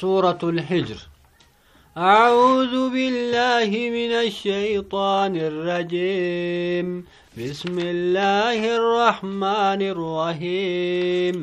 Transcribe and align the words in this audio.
سورة 0.00 0.38
الحجر. 0.42 0.98
أعوذ 1.96 2.90
بالله 2.90 3.70
من 3.98 4.12
الشيطان 4.26 5.36
الرجيم. 5.36 7.04
بسم 7.38 7.78
الله 7.78 8.76
الرحمن 8.76 9.80
الرحيم. 9.94 11.36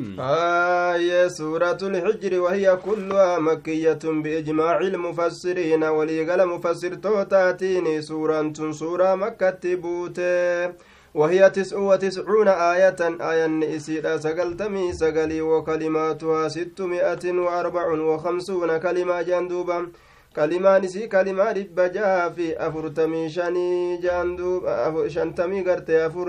آية 0.94 1.28
سورة 1.28 1.78
الحجر 1.82 2.40
وهي 2.40 2.76
كلها 2.76 3.38
مكية 3.38 4.04
بإجماع 4.04 4.78
المفسرين 4.78 5.84
وليقل 5.84 6.46
مفسر 6.46 6.94
توتاتيني 6.94 8.02
سورة 8.02 8.52
سورة 8.70 9.14
مكة 9.14 9.74
بوته 9.74 10.66
وهي 11.16 11.50
تسع 11.50 11.76
وتسعون 11.78 12.48
آية 12.48 13.00
آية 13.32 13.76
إسيرا 13.76 14.16
سقلتمي 14.16 14.92
سقلي 14.92 15.40
وكلماتها 15.40 16.48
ستمائة 16.48 17.24
وأربع 17.44 17.86
وخمسون 18.10 18.70
كلمة 18.84 19.22
جندوبا 19.22 19.78
dhibba 21.56 21.88
jaha 21.88 22.30
fi 22.36 22.52
afurtamii 22.66 23.28
shanii 23.30 23.98
jaan 24.04 24.36
duuba 24.36 24.92
shantamii 25.14 25.62
gartee 25.64 26.02
afur 26.04 26.28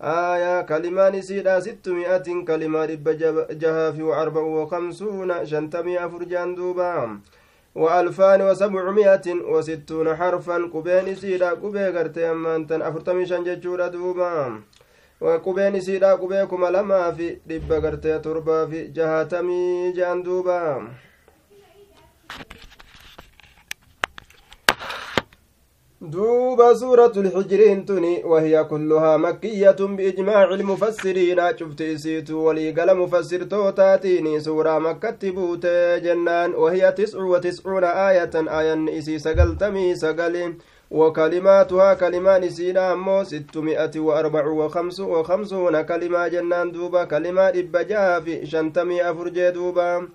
aya 0.00 0.64
kalimaan 0.66 1.14
isiidha 1.14 1.60
sittu 1.66 1.94
mi'atin 1.94 2.44
kalimaa 2.44 2.86
dhibba 2.90 3.14
jaha 3.62 3.92
fi 3.96 4.02
arba'u 4.22 4.56
wakamsuuna 4.58 5.46
shantamii 5.46 5.96
afur 6.06 6.26
jaan 6.26 6.56
duuba 6.56 6.88
وألفان 7.78 8.40
وسبعمائة 8.42 9.26
وستون 9.52 10.16
حرفا. 10.16 10.56
قبين 10.74 11.14
سيدا 11.14 11.50
قبي 11.50 11.84
غرتي 11.94 12.30
أمانتن 12.30 12.82
أفرتمي 12.82 13.26
شنججورا 13.26 13.86
دوبا. 13.88 14.60
وقبين 15.20 15.80
سيدا 15.80 16.12
قبيكم 16.14 16.66
لما 16.66 17.10
في 17.12 17.38
دب 17.46 17.72
غرتي 17.72 18.18
تربا 18.18 18.66
في 18.66 18.86
جهاتمي 18.86 19.92
جان 19.92 20.22
دوبا. 20.22 20.62
دوب 20.78 22.67
سورة 26.00 27.12
الحجر 27.16 27.80
تني 27.88 28.24
وهي 28.24 28.64
كلها 28.64 29.16
مكية 29.16 29.76
بإجماع 29.80 30.44
المفسرين. 30.44 31.56
شفت 31.56 31.80
إسيت 31.80 32.30
ولي 32.30 32.70
قال 32.70 32.96
مفسر 32.96 33.42
توتاتيني 33.42 34.40
سورة 34.40 34.78
مكة 34.78 35.30
بوت 35.30 35.66
جنان 36.04 36.54
وهي 36.54 36.92
تسع 36.92 37.18
وتسعون 37.18 37.84
آية. 37.84 38.30
آية 38.34 38.98
إسي 38.98 39.18
سقلتمي 39.18 39.94
سقل 39.94 40.54
وكلماتها 40.90 41.94
كلمان 41.94 42.50
سينا 42.50 42.92
أمو 42.92 43.24
ستمائة 43.24 43.90
وأربع 43.96 44.46
وخمس 44.46 45.00
وخمسون 45.00 45.82
كلمة 45.82 46.28
جنان 46.28 46.72
دوبا 46.72 47.04
كلمات 47.04 47.56
إبجاها 47.56 48.20
في 48.20 48.46
شنتمي 48.46 49.10
أفرجي 49.10 49.50
دوبا. 49.50 50.08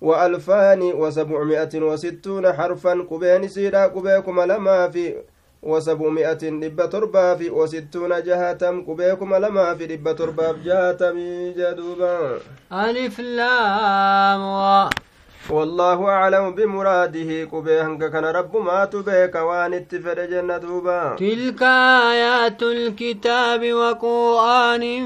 وألفان 0.00 0.82
وسبعمائة 0.82 1.74
وستون 1.74 2.52
حرفا 2.52 3.06
قبين 3.10 3.48
سيدا 3.48 3.86
قبيكم 3.86 4.40
لما 4.40 4.88
في 4.90 5.14
وسبعمائة 5.62 6.32
دب 6.62 6.90
تربا 6.90 7.34
في 7.34 7.50
وستون 7.50 8.22
جهاتم 8.22 8.84
قبيكم 8.84 9.34
لما 9.34 9.74
في 9.74 9.86
دب 9.86 10.16
تربا 10.16 10.56
جهاتم 10.64 11.16
جدوبا. 11.56 12.38
ألف 12.72 13.20
لام 13.20 14.90
والله 15.50 16.08
أعلم 16.08 16.54
بمراده 16.54 17.44
كبيهنك 17.44 18.10
كان 18.12 18.24
رب 18.24 18.56
ما 18.56 18.84
تبيك 18.84 19.34
وان 19.34 19.74
اتفر 19.74 20.24
جنة 20.24 20.58
دوبا. 20.58 21.16
تلك 21.18 21.62
آيات 21.62 22.62
الكتاب 22.62 23.72
وقرآن 23.72 25.02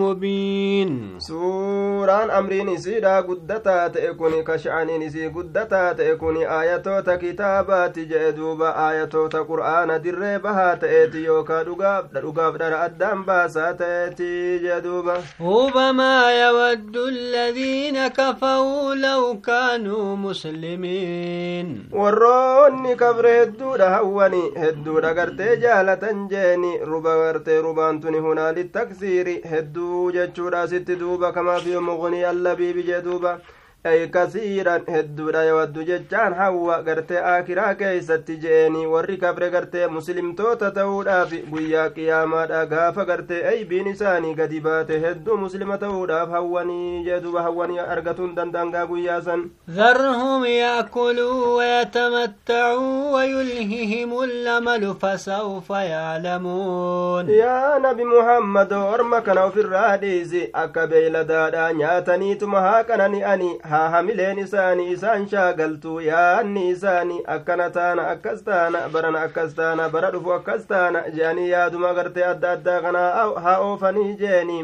مبين. 0.00 1.18
سوران 1.18 2.30
أمرين 2.30 2.78
سيدا 2.78 3.20
قدتا 3.20 3.88
تأكوني 3.88 4.42
كشعانين 4.42 5.10
سي 5.10 5.28
قدتا 5.28 5.92
تأكوني 5.92 6.60
آياتو 6.60 7.02
كتابات 7.06 7.98
جدوبا 7.98 8.90
آياتو 8.90 9.28
قرآن 9.28 10.02
در 10.02 10.38
بها 10.38 10.74
تأتي 10.74 11.18
يوكا 11.24 11.62
دقاب 11.62 12.12
دقاب 12.12 12.56
در 12.56 12.84
أدام 12.84 13.22
باسا 13.24 13.72
تأتي 13.72 14.58
جدوبا 14.58 15.22
ربما 15.40 16.32
يود 16.42 16.96
الذين 16.96 18.08
كفروا 18.08 18.94
لو 18.94 19.40
كانوا 19.40 19.81
كانوا 19.82 20.16
مسلمين. 20.16 21.88
وروني 21.92 22.94
كبر 22.94 23.42
هدودا 23.42 23.88
هواني 23.98 24.42
هدودا 24.56 25.08
قرتي 25.08 25.56
جالة 25.56 26.28
جاني 26.30 26.82
ربا 26.82 27.14
قرتي 27.28 27.58
ربا 27.58 27.90
انتوني 27.90 28.18
هنا 28.18 28.52
للتكسير 28.52 29.42
هدو 29.44 30.10
جتشورا 30.10 30.66
ست 30.66 30.90
كما 31.34 31.58
في 31.58 31.76
مغني 31.76 32.30
اللبيب 32.30 32.76
جدوبا. 32.76 33.38
Ay 33.84 34.06
kasiiran 34.14 34.84
hedduudha 34.86 35.40
yawaddu 35.44 35.84
jechaan 35.86 36.34
hawwa 36.40 36.74
gartee 36.86 37.22
aakiraa 37.30 37.74
keeysatti 37.80 38.36
je'eni 38.42 38.82
warri 38.92 39.16
kabre 39.22 39.48
gartee 39.54 39.88
muslimtoota 39.94 40.68
ta'uudhaaf 40.76 41.32
guyyaa 41.54 41.86
qiyaamaadha 41.96 42.60
gaafa 42.72 43.04
gartee 43.08 43.40
aybiin 43.52 43.88
isaanii 43.92 44.34
gadi 44.40 44.60
baate 44.66 45.00
hedduu 45.06 45.38
muslima 45.44 45.78
ta'uudhaaf 45.84 46.30
hawwanii 46.36 47.02
jeduba 47.08 47.42
hawwanii 47.46 47.80
argatuun 47.94 48.36
danda'angaa 48.36 48.86
guyyaa 48.92 49.20
san 49.28 49.42
ذرهم 49.70 50.44
يأكلوا 50.44 51.56
ويتمتعوا 51.56 53.10
ويلههم 53.14 54.22
الأمل 54.22 54.94
فسوف 55.02 55.70
يعلمون 55.70 57.28
يا 57.30 57.78
نبي 57.78 58.04
محمد 58.04 58.72
أرمك 58.72 59.24
في 59.54 59.60
الراديس 59.60 60.34
أكا 60.54 60.84
بيلدادا 60.84 61.72
نياتني 61.72 62.34
تمها 62.34 62.82
كنني 62.82 63.34
أني 63.34 63.58
haa 63.72 63.88
hamileen 63.96 64.38
isaanii 64.44 64.90
isaan 64.92 65.26
shaagaltu 65.32 65.96
yaanni 66.06 66.68
isaanii 66.76 67.20
akkana 67.36 67.70
taana 67.76 68.06
akkas 68.14 68.44
taana 68.48 68.80
barana 68.94 69.20
akkas 69.28 69.54
taana 69.60 69.88
bara 69.96 70.10
dhufu 70.14 70.32
akkas 70.38 70.66
taana 70.72 71.04
je'anii 71.18 71.50
yaaduma 71.50 71.94
gartee 72.00 72.24
adda 72.30 72.52
addaa 72.56 72.80
kanaa 72.86 73.10
haa 73.46 73.58
oofanii 73.68 74.14
jeeni 74.22 74.58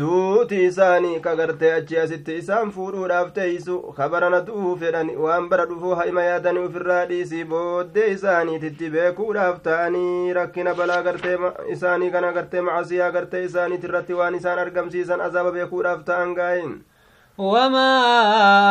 duuti 0.00 0.58
isaanii 0.64 1.20
ka 1.22 1.34
gartee 1.38 1.70
achi 1.76 1.96
asitti 2.02 2.34
isaan 2.42 2.68
fuudhuudhaaf 2.74 3.32
teeysu 3.38 3.78
kabarana 3.96 4.38
du'uu 4.50 4.74
fedhan 4.82 5.08
waan 5.24 5.48
bara 5.52 5.64
dhufuu 5.70 5.94
ha'ima 6.00 6.22
yaadanii 6.26 6.62
ufirraa 6.68 7.00
dhiisii 7.12 7.44
booddee 7.54 8.04
isaaniititti 8.12 8.90
beekuudhaaf 8.96 9.58
ta'anii 9.64 10.32
rakkina 10.38 10.74
balaa 10.82 11.00
gartee 11.08 11.34
isaanii 11.76 12.10
kana 12.18 12.30
gartee 12.38 12.62
macasiyaa 12.68 13.10
gartee 13.18 13.42
isaaniit 13.48 13.88
irratti 13.90 14.20
waan 14.20 14.38
isaan 14.42 14.62
argamsiisan 14.66 15.26
azaaba 15.26 15.52
beekuudhaaf 15.58 16.04
ta'an 16.12 16.34
gaa'in 16.40 16.78
وما 17.40 17.92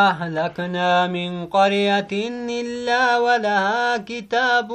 أهلكنا 0.09 1.07
من 1.07 1.45
قرية 1.45 2.11
إلا 2.61 3.17
ولها 3.17 3.97
كتاب 3.97 4.71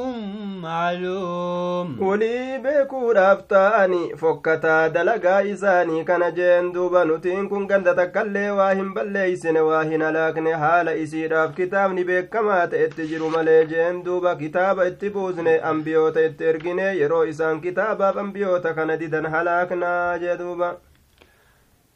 معلوم. 0.63 2.03
ولي 2.03 2.59
بيكو 2.59 3.11
رافتاني 3.13 4.17
فكتا 4.17 4.89
دلقا 4.89 5.53
إساني 5.53 6.05
كان 6.05 6.35
جين 6.35 6.73
دوبا 6.73 7.05
نتين 7.05 7.49
كن 7.49 7.67
قند 7.67 7.95
تكالي 7.95 8.51
واهن 8.51 8.95
بليسن 8.95 9.57
واهن 9.57 10.03
لكن 10.03 10.57
حال 10.57 10.89
إسيراف 10.89 11.51
كتاب 11.55 11.91
نبيك 11.91 12.29
كما 12.29 12.67
تأتجر 12.67 13.23
ملي 13.37 13.65
جين 13.67 14.03
دوبا 14.03 14.35
كتاب 14.35 14.79
اتبوزن 14.79 15.47
أنبيوت 15.47 16.17
اترقني 16.17 16.99
يرو 16.99 17.23
إسان 17.23 17.61
كتابا 17.61 18.21
أنبيوت 18.21 18.67
كان 18.67 18.99
ديدن 18.99 19.27
هلاكنا 19.27 20.17
جدوبا 20.17 20.77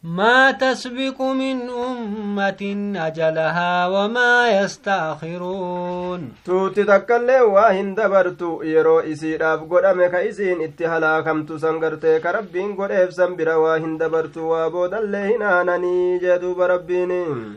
ما 0.08 0.50
تسبق 0.50 1.22
من 1.22 1.68
أمة 1.68 2.62
أجلها 2.96 3.86
وما 3.88 4.60
يستأخرون. 4.60 6.32
توتي 6.44 6.84
تكالي 6.84 7.40
واهن 7.40 7.94
دبرتو 7.94 8.62
يرو 8.62 9.00
إسيراف 9.00 9.60
قدام 9.70 10.06
كيسين 10.06 10.60
اتهلا 10.62 11.20
كم 11.20 11.42
تسنغرتي 11.44 12.18
كربين 12.20 12.76
إفسن 12.80 13.36
برا 13.36 13.54
واهن 13.54 13.98
دبرتو 13.98 14.40
وابود 14.40 14.94
اللهن 14.94 15.42
آنني 15.42 16.18
جدو 16.18 16.54
بربين. 16.54 17.12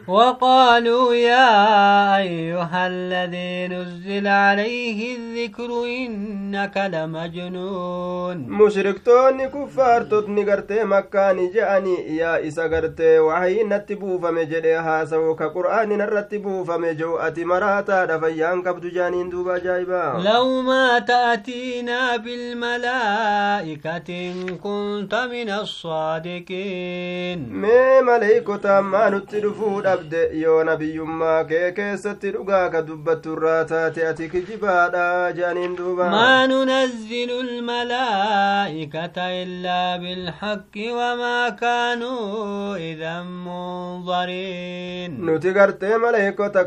وقالوا 0.07 1.13
يا 1.13 2.17
أيها 2.17 2.87
الذي 2.87 3.67
نزل 3.67 4.27
عليه 4.27 5.15
الذكر 5.15 5.69
إنك 5.85 6.77
لمجنون. 6.93 8.37
مشركتون 8.49 9.45
كفار 9.45 10.01
تدني 10.03 10.51
قرتي 10.51 10.83
مكاني 10.83 11.47
جاني 11.47 12.17
يا 12.17 12.40
isa 12.49 12.67
gartee 12.73 13.19
wahayiin 13.27 13.69
natti 13.73 13.95
buufame 14.01 14.45
jedhee 14.51 14.77
haasawo 14.87 15.35
ka 15.41 15.49
qur'aani 15.55 15.97
narratti 16.01 16.39
buufame 16.45 16.89
jehu 17.01 17.19
ati 17.27 17.45
maraataadha 17.51 18.19
fayyaan 18.23 18.63
qabdu 18.67 18.91
jaaniin 18.97 19.29
duuba 19.31 19.53
ajaa'iba. 19.59 20.01
Law 20.27 20.47
ta'atiinaa 21.11 22.17
bilmalaa'ikati 22.25 24.17
in 24.29 24.57
kunta 24.65 25.21
min 25.33 25.49
assaadiqiin 25.59 27.39
mee 27.65 28.01
maleeykota 28.09 28.77
ammaa 28.77 29.09
nutti 29.15 29.41
dhufuu 29.45 29.81
dhabde 29.87 30.21
yoo 30.43 30.59
nabiyyummaa 30.71 31.39
kee 31.51 31.71
keessatti 31.79 32.31
dhugaa 32.37 32.63
ka 32.75 32.81
dubbatturraa 32.89 33.63
taate 33.73 34.07
ati 34.11 34.29
kijibaadha 34.35 35.05
jaaniin 35.39 35.75
duuba. 35.81 36.09
Maa 36.15 36.47
nunazzilu 36.53 37.39
almalaa'ikata 37.45 39.27
illaa 39.43 39.97
bilhaqqi 40.05 40.87
wamaa 40.99 41.51
kaanuu 41.63 42.20
إذا 42.77 43.23
منظرين 43.23 45.11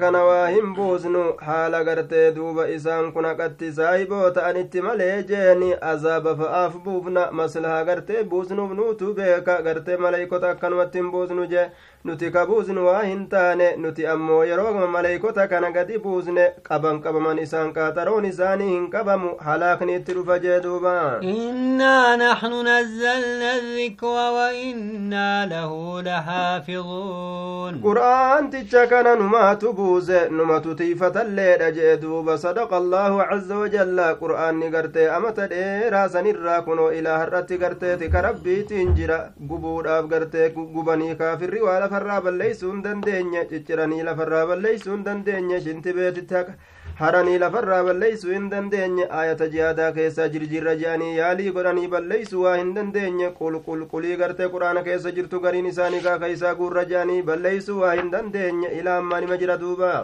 kana 0.00 0.24
waa 0.24 0.46
hin 0.48 0.74
buusnu 0.74 1.34
haala 1.46 1.84
gartee 1.84 2.32
duuba 2.34 2.68
isaan 2.68 3.12
kun 3.12 3.24
haqatti 3.24 3.72
saahiboo 3.72 4.30
ta'anitti 4.30 4.82
malee 4.82 5.22
jeeni 5.30 5.74
azaaba 5.92 6.36
fa'aaf 6.36 6.74
buufna 6.84 7.30
maslahaa 7.32 7.84
gartee 7.84 8.24
buusnuuf 8.24 8.72
nuutu 8.80 9.14
beeka 9.14 9.62
gartee 9.62 9.96
maleeykota 9.96 10.50
akkanumatti 10.50 10.98
hin 10.98 11.10
buusnu 11.10 11.46
jee 11.54 11.66
nuti 12.04 12.30
ka 12.30 12.46
buusnu 12.46 12.86
waa 12.86 13.02
hin 13.02 13.26
taane 13.28 13.68
nuti 13.82 14.06
ammoo 14.14 14.42
yeroo 14.50 14.86
maleeykota 14.96 15.48
kana 15.48 15.70
gadi 15.76 15.98
buusne 15.98 16.44
qaban 16.68 17.00
qabaman 17.04 17.38
isaan 17.44 17.72
qaaxaroon 17.76 18.24
isaanii 18.32 18.70
hin 18.74 18.90
qabamu 18.96 19.30
halaakni 19.46 19.94
itti 20.00 20.12
dhufa 20.18 20.38
jee 20.46 20.60
duuba 20.68 20.94
innaa 21.34 22.16
naxnu 22.24 22.62
nazzalna 22.70 23.54
الذikra 23.54 24.24
وإنا 24.36 25.46
له 25.46 25.70
لحافظون 26.02 27.80
qur'aanticha 27.82 28.86
kana 28.90 29.14
numaatu 29.16 29.72
buuse 29.72 30.28
numatu 30.30 30.74
tiifatalleedha 30.74 31.70
jee 31.78 31.96
duuba 32.02 32.38
sadaqa 32.38 32.76
allaahu 32.76 33.18
caza 33.30 33.58
wajalla 33.62 34.06
qur'aanni 34.22 34.70
gartee 34.74 35.08
amata 35.16 35.46
dheeraa 35.52 36.08
sanirraa 36.08 36.60
kunoo 36.68 36.90
ilaa 36.98 37.18
har'atti 37.22 37.58
garteeti 37.64 38.08
ka 38.14 38.22
rabbiitiin 38.28 38.94
jira 38.98 39.18
gubuudhaaf 39.50 40.06
gartee 40.12 40.48
gubanii 40.76 41.14
kaafirri 41.22 41.60
waa 41.66 41.78
lafarraa 41.94 42.20
balleeysuu 42.20 42.70
hin 42.70 42.82
dandeenye 42.84 43.42
cicciranii 43.50 44.02
lafarraa 44.06 44.46
balleeysuu 44.46 44.94
hin 44.94 45.02
dandeenye 45.08 45.60
shinti 45.66 45.92
beetitti 45.98 46.34
haqa 46.34 46.54
haranii 47.00 47.38
lafarraa 47.42 47.82
balleeysuu 47.88 48.32
hin 48.32 48.48
dandeenye 48.54 49.06
ayata 49.20 49.48
jihaadaa 49.52 49.92
keessaa 49.98 50.26
jirjirra 50.32 50.74
je'anii 50.80 51.12
yaalii 51.18 51.52
godhanii 51.58 51.86
balleeysuu 51.94 52.42
waa 52.46 52.56
hin 52.62 52.74
dandeenye 52.78 53.30
qulqulqulii 53.38 54.16
gartee 54.24 54.50
quraana 54.56 54.82
keessa 54.90 55.14
jirtu 55.20 55.40
gariin 55.46 55.70
isaanii 55.72 56.02
kaaka 56.08 56.54
guurra 56.62 56.84
je'anii 56.94 57.22
balleeysuu 57.30 57.80
waa 57.84 57.94
hin 58.00 58.10
dandeenye 58.16 58.74
ilaa 58.80 58.98
ammaa 59.04 59.20
nima 59.26 59.40
jira 59.44 59.60
duubaa 59.64 59.96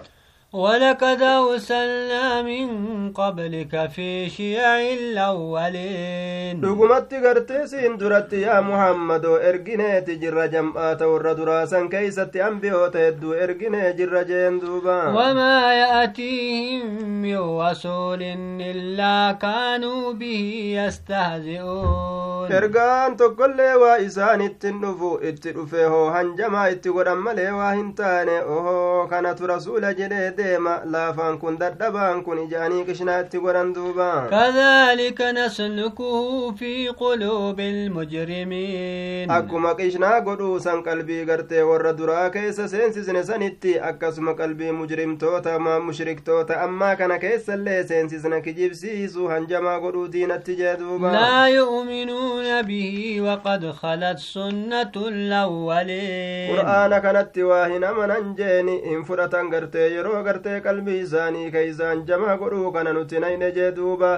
ولقد 0.52 1.22
أرسلنا 1.22 2.42
من 2.42 2.68
قبلك 3.12 3.90
في 3.90 4.28
شيع 4.28 4.80
الأولين. 4.80 6.60
لقمت 6.60 7.14
قرتيس 7.14 7.74
اندرت 7.74 8.32
يا 8.32 8.60
محمد 8.60 9.24
ارقيني 9.24 10.00
تجر 10.00 10.46
جمعات 10.46 11.02
ورد 11.02 11.40
راسا 11.40 11.86
كيست 11.86 12.36
انبيه 12.36 12.88
تهدو 12.88 13.32
ارقيني 13.32 13.92
جر 13.92 14.22
جندوبا 14.22 15.08
وما 15.08 15.74
يأتيهم 15.74 17.04
من 17.22 17.38
رسول 17.38 18.22
إلا 18.60 19.38
كانوا 19.42 20.12
به 20.12 20.72
يستهزئون. 20.76 22.52
ارقان 22.52 23.16
تقل 23.16 23.56
لوا 23.56 24.06
إسان 24.06 24.40
التنفو 24.40 25.18
اتنفه 25.18 26.20
هنجما 26.20 26.70
اتقرم 26.70 27.28
لوا 27.28 27.72
هنتان 27.74 28.28
اوه 28.28 29.08
كانت 29.08 29.42
رسول 29.42 29.96
جليد 29.96 30.39
deema 30.40 30.74
laafaan 30.96 31.38
kun 31.44 31.58
dadhabaan 31.62 32.22
kun 32.28 32.42
ijaanii 32.44 32.84
qishnaatti 32.90 33.38
godhan 33.46 33.72
duuba 33.78 34.10
kadhalika 34.34 35.32
naslukuhu 35.38 36.52
fi 36.62 36.72
quluubi 37.02 37.68
ilmujrimiin 37.70 39.30
akkuma 39.30 39.74
qishnaa 39.80 40.20
godhuusan 40.20 40.82
qalbii 40.82 41.24
gartee 41.30 41.62
warra 41.70 41.92
duraa 41.98 42.30
keessa 42.36 42.68
seensisne 42.68 43.22
sanitti 43.24 43.74
akkasuma 43.90 44.34
qalbii 44.34 44.72
mujrimtoota 44.80 45.58
mushriktoota 45.86 46.60
ammaa 46.66 46.96
kana 46.96 47.18
keessallee 47.18 47.82
seensisna 47.92 48.40
kijibsiisu 48.40 49.28
hanjamaa 49.28 49.78
godhuu 49.80 50.06
diinatti 50.12 50.56
jee 50.62 50.76
duuba 50.80 51.12
laa 51.12 51.48
yu'minuuna 51.48 52.62
bihi 52.70 53.20
waqad 53.26 53.64
khalat 53.80 54.18
sunnatu 54.18 55.04
lawwaliin 55.10 56.50
qur'aana 56.54 57.00
kanatti 57.06 57.42
waa 57.50 57.66
hin 57.74 57.84
amanan 57.84 58.34
jeeni 58.40 58.76
hin 58.88 59.04
fudhatan 59.10 59.50
gartee 59.54 59.88
yeroo 59.94 60.22
gartee 60.30 60.60
qalbii 60.68 61.00
isaanii 61.06 61.50
keeysaan 61.58 62.06
jamaa 62.12 62.36
godhuu 62.44 62.72
kana 62.78 62.92
nuti 63.00 63.20
nayne 63.26 63.52
jee 63.60 63.70
duuba 63.82 64.12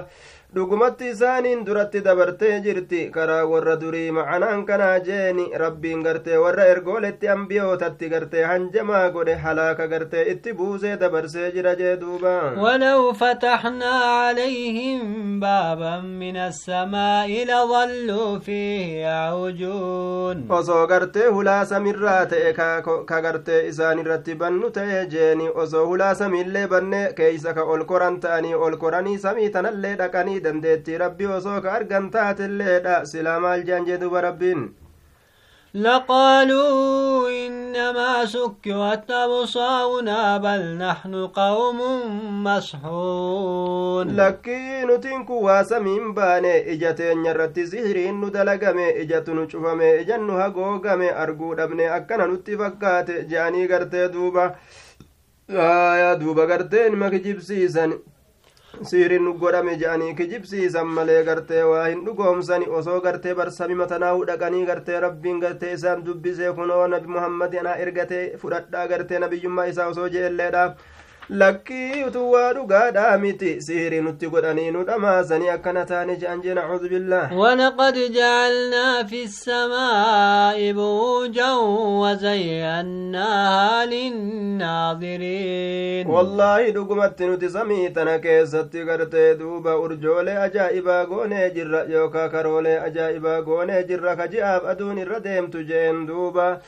dhugumatti 0.55 1.07
isaaniin 1.11 1.61
duratti 1.65 2.01
dabartee 2.05 2.59
jirti 2.65 2.99
karaa 3.15 3.45
warra 3.51 3.75
durii 3.81 4.11
macanaan 4.17 4.65
kanaa 4.65 4.99
jeeni 5.07 5.45
rabbiin 5.61 6.03
gartee 6.07 6.37
warra 6.43 6.65
ergooletti 6.73 7.29
ambiyootatti 7.35 8.09
gartee 8.13 8.43
hanjamaa 8.51 9.09
godhe 9.15 9.35
halaaka 9.45 9.87
gartee 9.93 10.25
itti 10.33 10.53
buusee 10.59 10.93
dabarsee 11.03 11.51
jira 11.55 11.75
jee 11.81 11.95
duuba 12.01 12.33
ولو 12.57 13.13
فتحنا 13.13 13.91
عليهم 13.91 15.39
بابا 15.39 15.99
من 15.99 16.37
السماء 16.37 17.29
لظلوا 17.45 18.39
فيه 18.39 19.01
يعوجون 19.07 20.45
osoo 20.49 20.87
gartee 20.87 21.27
hulaa 21.27 21.65
samirraa 21.65 22.25
ta'e 22.25 22.53
ka 23.09 23.21
gartee 23.25 23.65
isaan 23.71 23.99
irratti 24.05 24.35
bannu 24.35 24.69
ta'e 24.77 25.01
jeeni 25.15 25.49
osoo 25.49 25.85
hulaa 25.87 26.13
samiillee 26.21 26.67
banne 26.67 27.01
keeysa 27.17 27.53
ka 27.53 27.63
ol 27.63 27.83
koran 27.91 28.19
ta'anii 28.19 28.53
ol 28.67 28.77
koranii 28.77 29.17
samii 29.25 29.49
tanallee 29.57 29.95
dhaqanii 30.01 30.39
dandeettii 30.42 30.98
rabbii 30.98 31.26
osoo 31.38 31.60
ka 31.60 31.72
argan 31.78 32.10
taatilleedha 32.10 33.04
silaa 33.06 33.40
maal 33.40 33.62
jean 33.70 33.84
jee 33.86 33.98
duba 33.98 34.20
rabbiin 34.20 34.68
لقالوا 35.74 37.28
إنما 37.46 38.24
سكرت 38.26 39.10
أبصارنا 39.10 40.36
بل 40.38 40.78
نحن 40.78 41.26
قوم 41.26 41.78
مسحورون 42.44 44.16
lakkii 44.16 44.86
nutiin 44.86 45.26
kun 45.26 45.42
waa 45.44 45.64
samiin 45.64 46.14
baane 46.14 46.58
ija 46.72 46.94
teenya 46.94 47.30
irratti 47.30 47.66
sihiriin 47.66 48.20
nu 48.20 48.30
dalagame 48.30 48.90
ijatu 49.02 49.34
nu 49.34 49.46
cufame 49.46 50.00
ijan 50.02 50.22
nu 50.26 50.32
hagoogame 50.40 51.10
arguu 51.10 51.54
dhabne 51.54 51.86
akkana 51.98 52.26
nutti 52.26 52.56
fakkaate 52.56 53.14
siiriin 58.81 59.23
nu 59.23 59.33
godhame 59.39 59.75
je'anii 59.81 60.15
kijibsiisan 60.15 60.87
malee 60.87 61.23
gartee 61.23 61.63
waa 61.63 61.85
hin 61.87 62.01
dhugoomsani. 62.05 62.65
Osoo 62.79 62.99
gartee 63.01 63.33
barsami 63.35 63.75
matanaa'u 63.75 64.25
dhaqanii 64.27 64.65
gartee 64.65 64.99
rabbiin 64.99 65.39
gartee 65.39 65.73
isaan 65.73 66.03
dubbisee 66.05 66.53
kunoo 66.53 66.87
nabi 66.87 67.59
anaa 67.59 67.75
ergatee 67.85 68.37
fudhadhaa 68.41 68.87
gartee 68.87 69.19
nabiyyummaa 69.19 69.65
isaa 69.73 69.87
osoo 69.93 70.09
jeelleedhaaf 70.09 70.73
lakkii 71.29 72.03
utuu 72.07 72.31
waa 72.31 72.53
dhugaadhaa 72.53 73.17
miti 73.17 73.61
sihirii 73.61 74.01
nutti 74.01 74.27
godhanii 74.29 74.71
nu 74.71 74.83
dhamaasanii 74.89 75.49
akkana 75.55 75.85
taane 75.91 76.15
je'an 76.23 76.41
jee 76.43 76.53
nacuudu 76.53 76.89
billah 76.89 77.31
ولقد 77.33 77.93
جعلنا 78.13 79.03
في 79.03 79.23
السماء 79.23 80.71
بروجا 80.71 81.51
وزيناها 82.01 83.85
للناظرين 84.83 86.07
wallaahi 86.07 86.71
dhugumatti 86.71 87.25
nuti 87.27 87.49
samii 87.49 87.89
tana 87.89 88.19
keessatti 88.19 88.83
gartee 88.85 89.35
duuba 89.35 89.77
urjoolee 89.79 90.37
ajaa'ibaa 90.37 91.05
goonee 91.05 91.49
jirra 91.55 91.83
yookaa 91.89 92.29
karoolee 92.29 92.79
ajaa'ibaa 92.79 93.41
goonee 93.41 93.83
jirra 93.83 94.15
ka 94.15 94.27
ji'aaf 94.27 94.65
aduun 94.75 94.97
irra 94.97 95.19
deemtu 95.19 95.63
jeen 95.63 96.07
duuba 96.07 96.59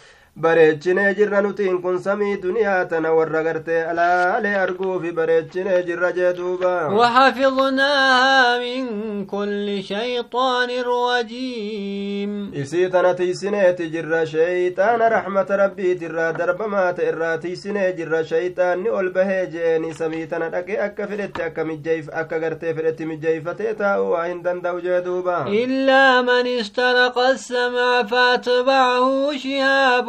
bareechinee 0.44 1.14
jirra 1.18 1.42
nutiin 1.42 1.82
kun 1.82 2.00
samii 2.06 2.38
duniyaa 2.44 2.86
tana 2.86 3.12
warra 3.18 3.44
gartee 3.44 3.84
alaalee 3.92 4.56
arguufi 4.64 5.12
bareechinee 5.20 5.84
jirra 5.88 6.12
jee 6.18 6.34
duuba 6.38 6.74
وحفظناها 6.96 8.60
من 8.60 9.26
كل 9.26 9.84
شيطان 9.84 10.70
رجيم 10.86 12.52
isii 12.54 12.90
tana 12.92 13.14
tiisineeti 13.14 13.90
jirra 13.94 14.26
sheeyxaana 14.26 15.10
raxmata 15.10 15.58
rabbiitirraa 15.58 16.34
darbamaa 16.40 16.94
ta 16.94 17.04
irraa 17.12 17.38
tiisinee 17.38 17.94
jirra 17.98 18.24
sheeyxaanni 18.32 18.90
ol 18.90 19.10
bahee 19.16 19.46
jeeni 19.56 19.94
samii 19.94 20.28
tana 20.28 20.50
dhaqe 20.50 20.80
akka 20.88 21.08
fedhetti 21.08 21.44
akka 21.48 21.64
mijjeeyf 21.70 22.10
akka 22.22 22.40
gartee 22.44 22.74
fedhetti 22.78 23.06
mijjeeyfatee 23.12 23.74
taa'u 23.82 24.12
waa 24.12 24.26
hin 24.28 24.44
danda'u 24.44 24.82
jee 24.88 25.02
duuba 25.08 25.38
إلا 25.48 26.22
من 26.22 26.46
استرق 26.60 27.18
السمع 27.20 28.04
فاتبعه 28.04 29.38
شهاب 29.38 30.08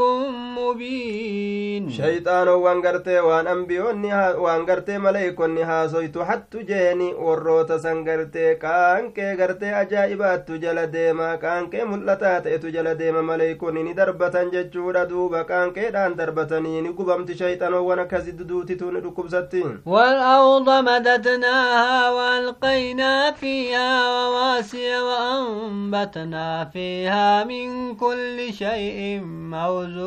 مبين 0.58 1.90
shayxaanowwan 1.96 2.80
gartee 2.84 3.20
waan 3.26 3.46
ambiyoonni 3.52 4.10
waan 4.44 4.64
gartee 4.68 4.98
maleeykonni 5.04 5.62
haasoytu 5.70 6.24
hattu 6.30 6.62
jeeni 6.70 7.08
warroota 7.26 7.78
san 7.84 7.98
gartee 8.08 8.50
qaanqee 8.64 9.28
gartee 9.40 9.72
ajaa'ibaattu 9.80 10.58
jala 10.64 10.84
deema 10.94 11.28
qaanqee 11.44 11.84
mul'ataa 11.90 12.40
ta'etu 12.46 12.72
jala 12.76 12.94
deema 13.00 13.22
maleeykonni 13.30 13.82
ni 13.88 13.94
darbatan 14.00 14.50
jechuudha 14.54 15.04
duuba 15.12 15.44
qaanqeedhaan 15.50 16.16
darbatanii 16.20 16.82
ni 16.86 16.92
gubamti 17.00 17.38
shayxaanowwan 17.42 18.02
akkasi 18.04 18.32
duduutitu 18.40 18.90
ni 18.92 19.00
dhukkubsatti 19.06 19.62
والأرض 19.86 20.68
مددناها 20.70 22.10
وألقينا 22.10 23.32
فيها 23.32 23.88
رواسي 24.16 25.00
وأنبتنا 25.00 26.64
فيها 26.72 27.44
من 27.44 27.94
كل 27.94 28.52
شيء 28.52 29.20
موزون 29.24 30.05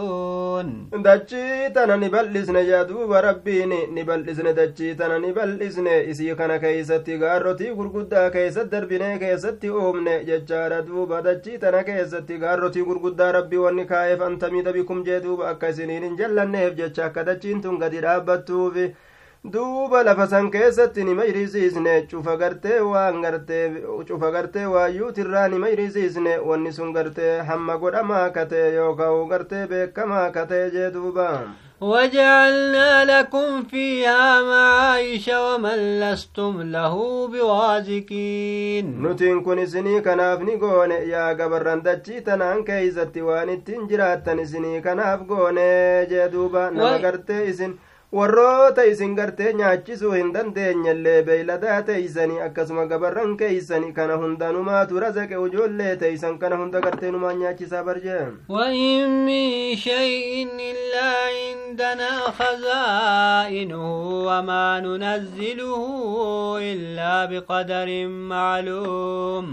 bal'isne 4.09 4.53
dachii 4.59 4.95
tana 4.95 5.19
ni 5.19 5.31
bal'isne 5.33 5.95
isii 6.13 6.35
kana 6.35 6.59
keeysatti 6.59 7.17
gaarrotii 7.23 7.71
gurguddaa 7.79 8.29
keessatti 8.35 8.71
darbinee 8.75 9.17
keessatti 9.23 9.69
uumne 9.81 10.15
jechaadha 10.29 10.81
duuba 10.87 11.21
dachii 11.27 11.57
tana 11.65 11.83
keessatti 11.83 12.37
gaarrotii 12.45 12.83
gurguddaa 12.89 13.31
rabbii 13.37 13.57
wanni 13.65 13.85
kaa'eef 13.93 14.21
antamida 14.29 14.73
bikum 14.79 15.03
jee 15.09 15.19
duuba 15.27 15.49
akka 15.53 15.69
isiniin 15.75 16.03
hin 16.09 16.17
jallanneef 16.23 16.75
jecha 16.81 17.05
akka 17.05 17.23
dachiin 17.31 17.61
tun 17.61 17.79
gadi 17.85 18.01
dhaabbattuufi 18.07 18.87
duuba 19.43 20.03
lafa 20.03 20.27
san 20.27 20.51
keessatti 20.51 21.03
nima 21.03 21.23
irisiisne 21.25 22.07
cufa 22.11 22.35
gartee 22.37 22.79
waan 22.81 23.21
gartee 23.21 23.81
cufa 24.07 24.31
gartee 24.31 24.65
waayyuutirraa 24.73 25.47
nima 25.47 25.69
irisiisne 25.69 26.33
wanni 26.49 26.73
sun 26.73 26.91
gartee 26.93 27.39
hamma 27.47 27.77
godhamaa 27.77 28.29
katee 28.35 28.73
yookaan 28.75 29.29
gartee 29.29 29.65
beekamaa 29.67 30.29
katee 30.31 30.69
jee 30.71 30.91
duuba 30.91 31.29
وجعلنا 31.81 33.05
لكم 33.05 33.63
فيها 33.63 34.41
معايش 34.41 35.27
ومن 35.29 35.99
لستم 35.99 36.61
له 36.61 37.27
بوازكين 37.27 39.01
nutiin 39.03 39.43
kun 39.43 39.59
isinii 39.59 40.01
kanaaf 40.01 40.41
ni 40.41 40.57
goone 40.57 41.07
yaa 41.07 41.33
gabarran 41.33 41.83
dachii 41.83 42.21
tanaan 42.21 42.63
keeysatti 42.65 43.21
waan 43.21 43.49
ittiin 43.49 43.87
jiraattan 43.89 44.39
isinii 44.39 44.81
kanaaf 44.81 45.21
goone 45.27 46.05
jee 46.09 46.27
warroota 48.17 48.83
isin 48.91 49.11
gartee 49.17 49.51
nyaachisuu 49.57 50.11
hin 50.17 50.31
dandeenyellee 50.35 51.21
beeyladaa 51.27 51.81
teeysanii 51.89 52.39
akkasuma 52.45 52.85
gabarran 52.91 53.35
keeysani 53.41 53.91
kana 53.97 54.15
hundanumaatu 54.23 54.99
razaqe 55.03 55.37
ujoollee 55.43 55.95
teeysan 56.03 56.39
kana 56.43 56.55
hunda 56.61 56.81
gartee 56.85 57.11
numaan 57.11 57.37
nyaachisaa 57.43 57.83
barjee 57.83 58.21
وإن 58.49 59.25
من 59.25 59.75
شيء 59.75 60.47
إلا 60.71 61.09
عندنا 61.37 62.09
خزائنه 62.39 63.85
وما 64.27 64.79
ننزله 64.79 65.83
إلا 66.73 67.25
بقدر 67.25 68.07
معلوم 68.07 69.45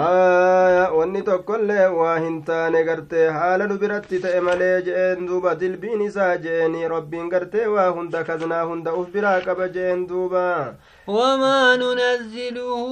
aya 0.00 0.90
wanni 0.96 1.22
tokkollee 1.22 1.86
waa 2.00 2.18
hin 2.18 2.42
taane 2.48 2.84
gartee 2.88 3.24
haala 3.36 3.66
nu 3.70 3.78
biratti 3.78 4.18
ta'e 4.24 4.40
malee 4.48 4.82
je'een 4.88 5.26
duuba 5.28 5.54
dilbiin 5.60 6.00
isaa 6.04 6.36
je'eni 6.44 6.88
rabbiin 6.92 7.28
gartee 7.32 7.66
waa 7.74 7.88
hunda 8.00 8.24
kaznaa 8.28 8.64
hunda 8.70 8.94
uf 9.00 9.08
biraa 9.14 9.40
qaba 9.46 9.68
je'een 9.74 10.06
duuba. 10.10 10.44
وما 11.10 11.76
ننزله 11.76 12.82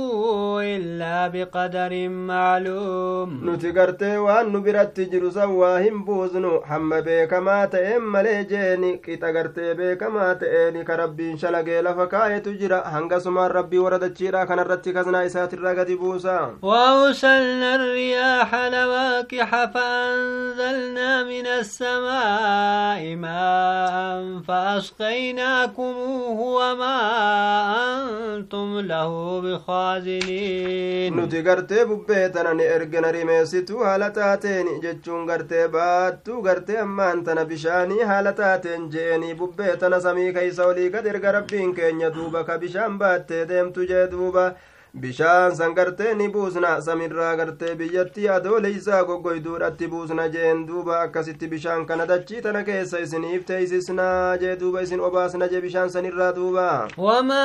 إلا 0.77 1.29
بقدر 1.29 2.09
معلوم. 2.09 3.51
نتقرتي 3.51 4.17
وأن 4.19 4.53
نبرت 4.53 4.97
تجرس 4.97 5.37
واهم 5.37 6.05
بوزنو. 6.05 6.61
حم 6.65 7.01
بيك 7.01 7.33
ما 7.35 7.65
تأم 7.65 8.13
مليجيني 8.13 8.97
كي 8.97 9.17
تقرتي 9.17 9.75
بيك 9.75 10.03
ما 10.03 10.33
تأني 10.33 10.85
كربي 10.85 11.31
إن 11.33 11.39
شلقي 11.39 11.83
لفكاية 11.83 12.39
تجرى 12.39 12.83
هنقص 12.85 13.27
ما 13.27 13.47
ربي 13.47 13.79
ورد 13.79 14.15
تشيرا. 14.15 14.45
كان 14.45 14.59
الرد 14.59 14.83
تكزنا 14.83 15.27
إسات 15.27 15.55
الرقد 15.55 15.91
بوسا. 15.91 16.59
وأوسلنا 16.63 17.75
الرياح 17.75 18.55
لواكح 18.55 19.65
فأنزلنا 19.75 21.23
من 21.25 21.47
السماء 21.47 23.17
ماء 23.17 24.41
فأسقيناكموه 24.49 26.41
وما 26.41 26.99
أن 27.69 28.08
أنتم 28.09 28.81
له 28.81 29.41
بخازنين 29.41 31.29
bubbee 31.89 32.29
tana 32.33 32.55
ni 32.55 32.63
ergina 32.65 33.13
rimeessituu 33.13 33.83
haala 33.85 34.11
taateen 34.11 34.67
jechuun 34.83 35.27
gartee 35.27 35.69
baattuu 35.69 36.43
gartee 36.43 36.79
ammaan 36.85 37.25
tana 37.25 37.45
bishaanii 37.45 38.03
haala 38.11 38.33
taateen 38.33 38.89
je'anii 38.95 39.35
bubbee 39.35 39.77
tana 39.77 40.01
samii 40.01 40.33
keeysa 40.33 40.67
olii 40.67 40.91
gad 40.91 41.07
erga 41.07 41.33
rabbiin 41.39 41.75
keenya 41.75 42.11
duuba 42.17 42.45
ka 42.45 42.59
bishaan 44.95 45.55
san 45.55 45.75
gartee 45.75 46.15
ni 46.17 46.29
buusna 46.29 46.81
samirraa 46.81 47.37
gartee 47.37 47.75
biyyattii 47.77 48.29
adooleysaa 48.37 49.03
goggoyduudhatti 49.05 49.87
buusna 49.89 50.29
jeen 50.29 50.67
duuba 50.69 51.01
akkasitti 51.01 51.47
bishaan 51.49 51.85
kana 51.87 52.07
dachii 52.07 52.41
tana 52.43 52.63
keessa 52.69 53.01
isiniif 53.07 53.45
teeysisnaa 53.51 54.37
jee 54.43 54.57
duuba 54.61 54.83
isin 54.83 55.01
obaasna 55.09 55.49
jee 55.53 55.61
bishaan 55.61 55.91
sanirraa 55.91 56.33
duuba 56.33 56.89
وما 56.99 57.45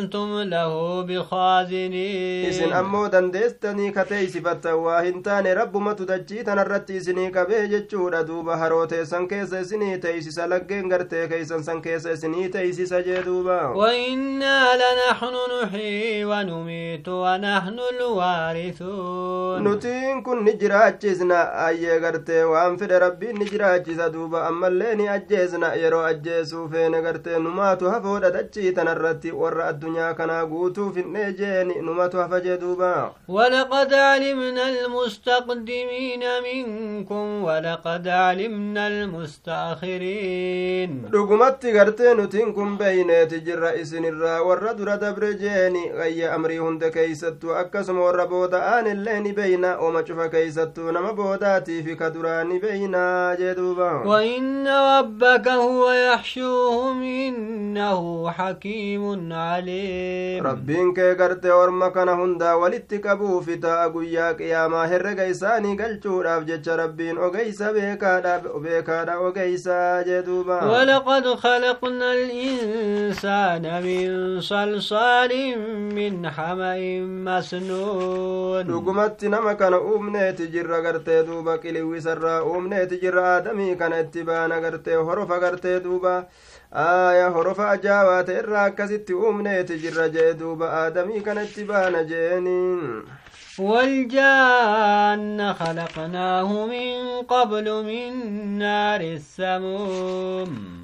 أنتم 0.00 0.40
له 0.50 1.02
بخازنين 1.02 2.50
isin 2.50 2.72
ammoo 2.72 3.08
dandeestanii 3.08 3.92
ka 3.92 4.04
teeysifattan 4.04 4.74
waa 4.74 5.00
hin 5.02 5.22
taane 5.22 5.54
rabbumatu 5.54 6.06
dachii 6.06 6.44
tanarratti 6.44 6.96
isinii 6.96 7.30
qabee 7.30 7.62
jechuudha 7.68 8.22
duuba 8.26 8.56
haroo 8.56 8.86
teessan 8.86 9.28
keessa 9.28 9.60
isinii 9.60 9.98
teeysisa 9.98 10.46
laggeen 10.46 10.88
gartee 10.88 11.28
keeysan 11.28 11.62
san 11.62 11.82
keessa 11.82 12.12
isinii 12.12 12.48
teeysisa 12.48 13.02
jee 13.02 13.22
duuba 13.30 13.58
وإنا 13.76 14.74
لنحن 14.82 15.34
نحيي 15.62 16.24
نميت 16.48 17.08
ونحن 17.08 17.78
الوارثون. 17.92 19.68
نتين 19.68 20.22
كن 20.22 20.44
نجرا 20.44 20.88
جزنا 20.88 21.68
اي 21.68 21.98
غرت 21.98 22.30
وان 22.30 22.76
في 22.76 22.84
ربي 22.84 23.32
نجرا 23.32 23.76
جزا 23.76 24.08
دوبا. 24.08 24.48
أما 24.48 24.66
لين 24.66 25.08
اجزنا 25.08 25.74
يرو 25.74 26.00
اجزو 26.00 26.68
في 26.68 26.88
نغرت 26.88 27.28
نمات 27.28 27.82
هفود 27.82 28.24
دچي 28.36 28.70
تنرت 28.70 29.26
ور 29.32 29.68
الدنيا 29.68 30.12
كنا 30.12 30.42
غوتو 30.42 30.92
في 30.92 31.02
نجين 31.02 31.68
نمات 31.86 32.16
هفج 32.16 32.54
دوبا. 32.54 33.12
ولقد 33.28 33.94
علمنا 33.94 34.68
المستقدمين 34.68 36.22
منكم 36.44 37.44
ولقد 37.44 38.08
علمنا 38.08 38.88
المستأخرين. 38.88 40.28
دوغمت 41.10 41.66
غرت 41.66 42.02
نتين 42.02 42.52
كن 42.52 42.76
بينت 42.76 43.34
جرا 43.34 43.80
اسن 43.80 44.04
الرا 44.04 44.40
ور 44.40 44.72
در 44.72 44.94
دبرجين 44.94 45.76
غي 45.92 46.36
amrii 46.38 46.58
hunda 46.64 46.90
keeysattuu 46.96 47.54
akkasuma 47.62 48.04
warra 48.06 48.26
booda'aan 48.32 48.86
illee 48.94 49.20
ni 49.26 49.32
beeyna 49.40 49.76
oma 49.88 50.02
cufa 50.08 50.28
keeysattuu 50.34 50.92
nama 50.98 51.12
boodaatiifi 51.20 51.96
ka 52.02 52.10
duraa 52.16 52.44
ni 52.44 52.58
beeynaa 52.64 53.36
jee 53.42 53.54
duuba 53.60 53.88
وإن 54.06 54.68
ربك 54.68 55.48
هو 55.48 55.90
يحشوهم 55.92 57.02
إنه 57.02 58.30
حكيم 58.30 59.32
عليم 59.32 60.44
rabbiin 60.44 60.94
kee 60.94 61.14
gartee 61.14 61.50
orma 61.52 61.90
kana 61.90 62.12
hundaa 62.20 62.56
walitti 62.56 62.98
qabuufi 63.06 63.56
ta'a 63.64 63.88
guyyaa 63.94 64.34
qiyaamaa 64.40 64.86
herrega 64.92 65.26
isaanii 65.34 65.74
galchuudhaaf 65.76 66.44
jecha 66.50 66.76
rabbiin 66.82 67.18
ogeysa 67.18 67.72
beekaadha 67.74 69.18
ogeysaa 69.28 70.02
jee 70.04 70.22
duuba 70.26 70.58
ولقد 70.68 71.26
خلقنا 71.34 72.12
الإنسان 72.14 73.82
من 73.82 74.40
صلصال 74.40 75.32
من 75.94 76.27
حمأ 76.30 77.00
مسنون 77.26 78.64
dhugumatti 78.68 79.28
nama 79.28 79.54
kana 79.54 79.80
uumneeti 79.80 80.46
jirra 80.48 80.80
gartee 80.82 81.22
duuba 81.26 81.58
qiliwwisarraa 81.58 82.42
uumneeti 82.44 82.98
jirra 83.02 83.22
aadamii 83.34 83.76
kana 83.76 84.00
itti 84.00 84.22
baana 84.24 84.60
gartee 84.60 84.94
horofa 85.08 85.38
gartee 85.40 85.80
duuba 85.80 86.14
aaya 86.72 87.28
horofa 87.36 87.70
ajaa'ibaa 87.70 88.22
ta'e 88.26 88.38
irraa 88.42 88.64
akkasitti 88.70 89.14
uumneeti 89.14 89.78
jirra 89.84 90.08
jee 90.16 90.34
duuba 90.40 90.66
aadamii 90.82 91.20
kana 91.20 91.42
itti 91.48 91.64
baana 91.64 92.04
jeeniin 92.10 92.82
والجان 93.60 95.52
خلقناه 95.52 96.66
من 96.66 97.22
قبل 97.28 97.66
من 97.84 98.12
نار 98.58 99.00
السموم 99.00 100.78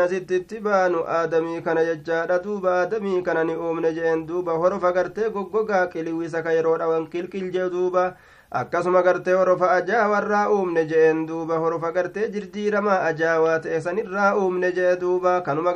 asitti 0.00 0.36
itti 0.36 0.60
baanu 0.66 0.98
aadamii 1.16 1.60
kana 1.66 1.84
jechaadha 1.84 2.38
duuba 2.44 2.70
aadamii 2.80 3.22
kana 3.22 3.44
ni 3.44 3.54
uumne 3.56 3.92
jeen 3.98 4.26
duuba 4.28 4.52
horofa 4.62 4.92
gartee 4.92 5.28
goggogaa 5.34 5.86
qiliwwisa 5.92 6.42
ka 6.42 6.52
yeroo 6.56 6.78
dhawan 6.78 7.06
kilkil 7.12 7.50
jee 7.56 7.68
duuba 7.74 8.04
akkasuma 8.50 9.02
gartee 9.02 9.34
horofa 9.40 9.70
ajaawarraa 9.78 10.48
uumne 10.54 10.84
jeen 10.92 11.26
duuba 11.26 11.58
horofa 11.64 11.92
gartee 11.92 12.28
jirjiiramaa 12.34 13.02
ajaawaa 13.10 13.58
ta'e 13.66 13.80
sanirraa 13.80 14.32
uumne 14.42 14.72
jee 14.78 14.96
duuba 15.02 15.40
kanuma 15.40 15.72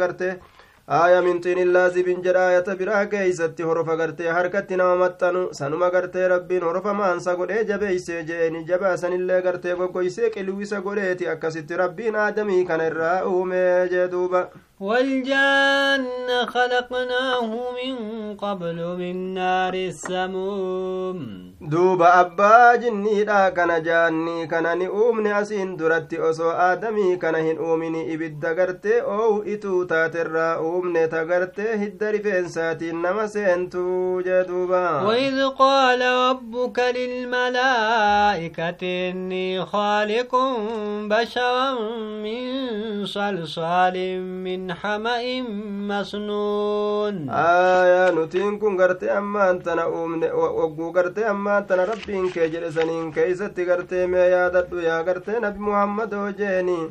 aaya 0.88 1.21
minxiin 1.23 1.73
laazibin 1.73 2.23
jedha 2.25 2.47
ayata 2.49 2.75
biraa 2.76 3.07
keeysatti 3.12 3.62
horofa 3.69 3.97
gartee 3.97 4.29
harkatti 4.38 4.76
nama 4.76 4.97
maxxanu 5.03 5.43
sanuma 5.59 5.88
gartee 5.91 6.29
rabbiin 6.29 6.62
horofa 6.69 6.93
maansa 6.95 7.35
godhee 7.37 7.64
jabeeysee 7.71 8.23
jeeni 8.31 8.64
jabaa 8.71 8.97
sanillee 8.97 9.41
gartee 9.47 9.75
goggoysee 9.79 10.31
qilwisa 10.35 10.81
godheeti 10.88 11.29
akkasitti 11.35 11.76
rabbiin 11.83 12.17
aadamii 12.25 12.64
kana 12.73 12.87
irraa 12.93 13.17
uume 13.31 13.62
jee 13.95 14.09
duuba 14.17 14.45
والجان 14.85 16.05
خلقناه 16.47 17.50
من 17.79 17.97
قبل 18.37 18.97
من 18.99 19.35
نار 19.35 19.75
السموم. 19.75 21.55
دوب 21.61 22.03
أبا 22.03 22.76
جني 22.76 23.25
دا 23.25 23.49
كان 23.49 23.83
جاني 23.83 24.47
كان 24.47 24.79
نؤمن 24.79 25.26
أسين 25.26 25.76
درت 25.76 26.14
أسو 26.14 26.50
آدمي 26.50 27.17
كان 27.17 27.35
هن 27.35 27.57
أؤمن 27.57 28.12
إبد 28.12 28.41
دقرت 28.41 28.87
أو 28.87 29.43
إتو 29.43 29.85
تاتر 29.85 30.55
أؤمن 30.55 31.09
تقرت 31.09 31.61
هدر 31.61 32.19
فنسات 32.23 32.83
إنما 32.83 33.26
سنتو 33.26 34.21
جدوبا 34.21 35.00
وإذ 35.03 35.49
قال 35.49 36.03
ربك 36.03 36.79
للملائكة 36.97 38.83
إني 39.11 39.64
خالق 39.64 40.37
بشرا 41.11 41.73
من 42.25 42.45
صلصال 43.07 44.21
من 44.21 44.74
حمأ 44.81 45.23
مسنون 45.90 47.31
آية 47.31 48.11
نتين 48.11 48.59
كن 48.59 48.81
غرتي 48.81 49.11
أما 49.19 49.50
أنت 49.50 49.69
نؤمن 49.69 50.25
وقو 50.33 50.90
غرتي 50.97 51.31
أما 51.31 51.59
أنت 51.59 51.73
ربين 51.73 52.28
كي 52.31 52.49
جلسنين 52.49 53.12
كيستي 53.12 53.64
غرتي 53.71 54.07
ما 54.07 54.26
يادد 54.35 54.73
يا 54.73 55.00
غرتي 55.07 55.35
نبي 55.45 55.59
محمد 55.59 56.14
وجيني 56.14 56.90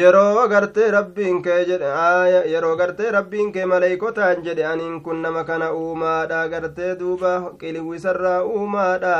yeroo 0.00 0.46
gartee 0.50 0.90
rabbiin 0.94 1.38
kee 1.42 1.64
jedhe 1.68 1.88
aaya 2.00 2.40
yeroo 2.52 2.76
gartee 2.80 3.10
rabbiin 3.16 3.48
kee 3.54 3.64
maleeykotaan 3.70 4.42
jedhe 4.46 4.64
aniin 4.72 5.00
kun 5.04 5.18
nama 5.22 5.42
kana 5.48 5.72
uumaadha 5.74 6.48
gartee 6.52 6.92
duuba 7.00 7.32
qiliwisarraa 7.60 8.44
uumaadha 8.44 9.16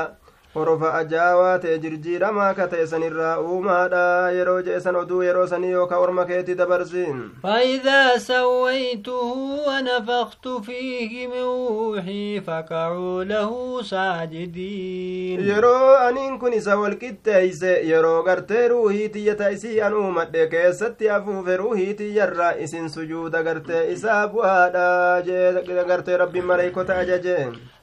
horofa 0.55 0.89
ajaawaa 1.01 1.59
ta'e 1.63 1.79
jirjiiramaa 1.83 2.55
ka 2.59 2.67
ta'e 2.71 2.87
sanirraa 2.93 3.35
uumaadha 3.41 4.31
yeroo 4.37 4.57
je'esan 4.69 4.97
oduu 5.01 5.21
yeroo 5.27 5.47
sanii 5.53 5.71
yookaa 5.75 5.99
orma 6.07 6.25
keetti 6.31 6.55
dabarsin 6.61 7.21
فإذا 7.43 8.19
سويته 8.19 9.33
ونفخت 9.69 10.49
فيه 10.49 11.27
من 11.27 11.43
روحي 11.79 12.41
فقعوا 12.41 13.25
له 13.25 13.83
ساجدين 13.83 15.41
yeroo 15.51 15.95
aniin 16.09 16.39
kun 16.39 16.53
isa 16.53 16.77
walqixxeeyse 16.83 17.73
yeroo 17.91 18.23
gartee 18.23 18.69
ruuhii 18.69 19.09
tiyyata 19.09 19.51
isii 19.51 19.81
an 19.83 19.95
uumadhe 19.95 20.47
keessatti 20.55 21.11
afuufe 21.11 21.57
ruuhii 21.57 21.95
tiyyarra 21.95 22.53
isin 22.65 22.89
sujuuda 22.89 23.43
gartee 23.43 23.85
isaa 23.93 24.27
bu'aadha 24.29 24.87
jee 25.27 25.85
gartee 25.93 26.17
rabbiin 26.17 26.45
maleeykota 26.53 26.99
ajaje 27.05 27.37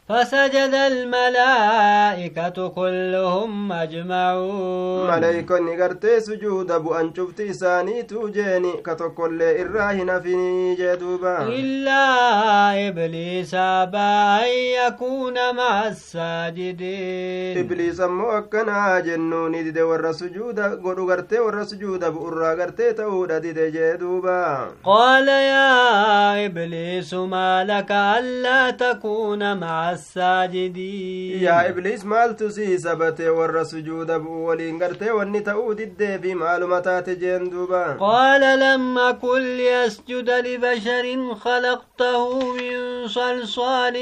فسجد 0.10 0.74
الملائكة 0.92 2.68
كلهم 2.68 3.72
أجمعون. 3.72 5.08
ملائكة 5.08 5.60
نقرت 5.60 6.06
سجود 6.06 6.72
أبو 6.72 6.94
أن 6.94 7.14
شفت 7.18 7.52
ساني 7.52 8.04
توجيني 8.04 8.72
كتقول 8.72 9.42
الراهن 9.42 10.22
في 10.22 10.76
جدوبا 10.80 11.44
إلا 11.48 12.88
إبليس 12.88 13.54
أبى 13.54 13.98
أن 13.98 14.48
يكون 14.88 15.56
مع 15.56 15.88
الساجدين. 15.88 17.58
إبليس 17.58 18.00
موكنا 18.00 19.00
جنون 19.00 19.52
ديد 19.52 19.80
ور 19.80 20.12
سجود 20.12 20.60
قلو 20.60 21.12
قرت 21.12 21.34
ور 21.34 21.64
سجود 21.64 22.04
أبو 22.04 22.28
أرى 22.28 22.62
قرت 22.62 22.82
تود 22.82 23.32
ديد 23.32 23.60
جدوبا 23.60 24.72
قال 24.84 25.28
يا 25.28 26.46
إبليس 26.46 27.14
ما 27.14 27.64
لك 27.64 27.92
ألا 27.92 28.72
تكون 28.72 29.58
مع 29.58 29.97
الساجدين. 29.98 31.44
يا 31.44 31.70
إبليس 31.70 32.06
مال 32.06 32.36
تسي 32.36 32.78
سبت 32.78 33.22
والرسجود 33.22 34.12
بولين 34.12 34.84
قرت 34.84 35.04
واني 35.04 35.40
تأود 35.40 35.80
الدبي 35.80 36.34
مال 36.36 36.70
متى 36.70 37.02
تجين 37.02 37.58
قال 38.00 38.60
لما 38.60 39.12
كل 39.12 39.60
يسجد 39.60 40.30
لبشر 40.30 41.36
خلقته 41.36 42.54
من 42.54 43.08
صلصال 43.08 43.96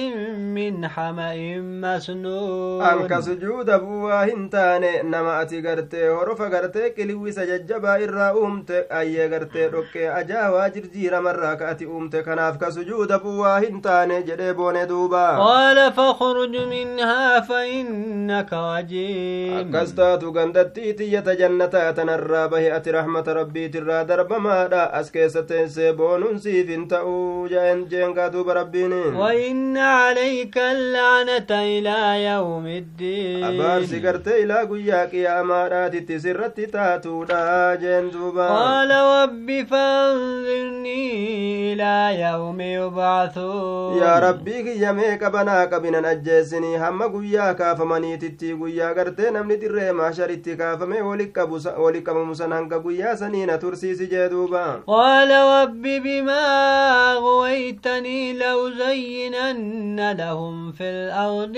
من 0.56 0.88
حمأ 0.88 1.36
مسنون. 1.60 2.82
أنك 2.82 3.20
سجود 3.20 3.70
بواه 3.72 4.24
انتاني 4.24 5.02
نما 5.04 5.42
أتي 5.42 5.68
قرت 5.68 5.96
ورف 5.96 6.42
قرت 6.42 6.78
كلوي 6.98 7.32
سججبا 7.32 7.96
إرى 7.96 8.28
أمت. 8.44 8.72
أي 8.72 9.34
قرت 9.34 9.58
ركي 9.58 10.10
أجا 10.10 10.50
واجر 10.50 10.82
جير 10.94 11.22
مراك 11.22 11.62
أتي 11.62 11.86
أمت. 11.86 12.16
كناف 12.16 12.58
كسجود 12.58 13.14
بواه 13.14 13.60
انتاني 13.60 14.22
جدي 14.22 14.54
بوني 14.54 14.86
دوبا. 14.86 15.38
قال 15.38 15.85
فاخرج 15.90 16.58
منها 16.58 17.40
فإنك 17.40 18.54
رجيم 18.54 19.76
أكستات 19.76 20.24
غندتيت 20.24 21.02
يتجنتا 21.02 21.92
تنرى 21.92 22.48
به 22.48 22.76
أتي 22.76 22.92
رحمة 22.92 23.24
ربي 23.28 23.68
ترى 23.68 24.04
درب 24.04 24.34
ما 24.34 25.00
أسكيسة 25.00 25.66
سيبون 25.66 26.40
سيفن 26.40 26.88
تأوجا 26.88 27.74
انجين 27.74 28.20
قدوب 28.20 28.50
ربين 28.50 28.94
وإن 28.94 29.78
عليك 29.78 30.58
اللعنة 30.58 31.50
إلى 31.52 32.26
يوم 32.26 32.68
الدين. 32.68 33.44
أبار 33.44 33.86
سيكرت 33.86 34.28
إلى 34.28 34.68
قياك 34.72 35.14
يا 35.14 35.42
مارات 35.42 35.96
تسرت 35.96 36.60
تاتو 36.60 37.24
دا. 37.24 37.76
جندوبا 37.76 38.48
قال 38.48 38.92
ربي 38.92 39.66
فانظرني 39.66 41.04
إلى 41.74 42.22
يوم 42.22 42.62
يبعثون. 42.62 43.98
يا 43.98 44.20
ربي 44.20 44.86
يميك 44.86 45.24
بناك 45.24 45.75
qabinan 45.76 46.06
ajjeessinii 46.14 46.76
hamma 46.86 47.08
guyyaa 47.18 47.54
kaafamaniititti 47.62 48.54
guyyaa 48.64 48.94
gartee 48.94 49.32
namni 49.38 49.58
dirree 49.62 49.92
maasharitti 50.02 50.56
kaafamee 50.64 51.02
wali 51.12 52.02
qabamu 52.08 52.36
san 52.42 52.52
hanga 52.60 52.80
guyyaa 52.80 53.16
saniina 53.24 53.58
tursiisi 53.58 54.08
jee 54.16 54.30
duuba 54.30 54.66
قال 54.88 55.32
رب 55.32 55.82
بما 56.04 56.44
أغويتني 57.14 58.34
لأزينن 58.34 60.12
لهم 60.18 60.72
في 60.72 60.84
الأرض 60.84 61.56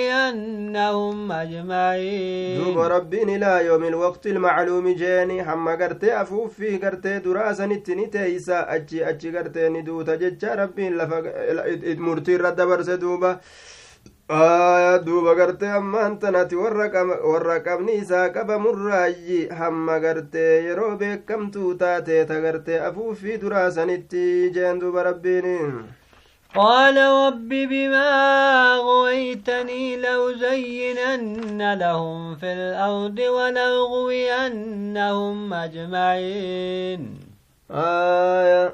ولأغوينهم 0.00 1.32
أجمعين 1.32 2.60
duuba 2.64 2.88
rabbiin 2.88 3.28
ilaa 3.28 3.60
yoomi 3.60 3.90
lwaqti 3.90 4.28
ilmacluumi 4.28 4.94
jeeni 4.94 5.38
hamma 5.38 5.76
gartee 5.76 6.12
afuuffii 6.12 6.78
gartee 6.78 7.20
duraa 7.24 7.54
sanitti 7.54 7.94
ni 7.94 8.06
teeysa 8.06 8.68
achi 8.68 9.04
achi 9.04 9.30
gartee 9.30 9.68
ni 9.70 9.82
duuta 9.82 10.16
jecha 10.16 10.54
rabbiin 10.56 10.96
lafa 10.96 11.22
murtii 11.98 12.34
irra 12.34 12.52
dabarse 12.52 12.96
duuba 12.99 13.39
aya 14.27 14.99
duuba 15.05 15.35
gartee 15.35 15.69
ammaan 15.79 16.19
tanati 16.19 16.55
warra 16.55 17.59
qabni 17.67 17.93
isaa 18.01 18.29
qabamurraayyi 18.29 19.49
hamma 19.59 19.99
gartee 19.99 20.63
yeroo 20.67 20.95
beekamtuu 20.97 21.73
taate 21.81 22.25
ta 22.25 22.39
gartee 22.41 22.79
afuuffii 22.87 23.37
duraa 23.43 23.69
sanitti 23.71 24.49
jeen 24.55 24.79
duuba 24.79 25.03
rabbiin 25.03 25.83
قال 26.55 26.97
رب 26.97 27.49
بما 27.49 28.09
أغويتني 28.75 29.95
لأزينن 29.97 31.73
لهم 31.73 32.35
في 32.35 32.53
الأرض 32.53 33.19
ولأغوينهم 34.15 35.53
أجمعين 35.53 37.19
آية 37.71 38.73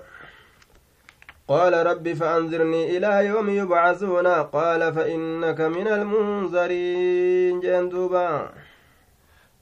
قال 1.49 1.87
رب 1.87 2.13
فأنذرني 2.13 2.97
إلى 2.97 3.27
يوم 3.27 3.51
يبعثون. 3.51 4.27
قال 4.27 4.95
فإنك 4.95 5.61
من 5.61 5.89
المنذرين. 5.89 7.61
جندوبا 7.61 8.51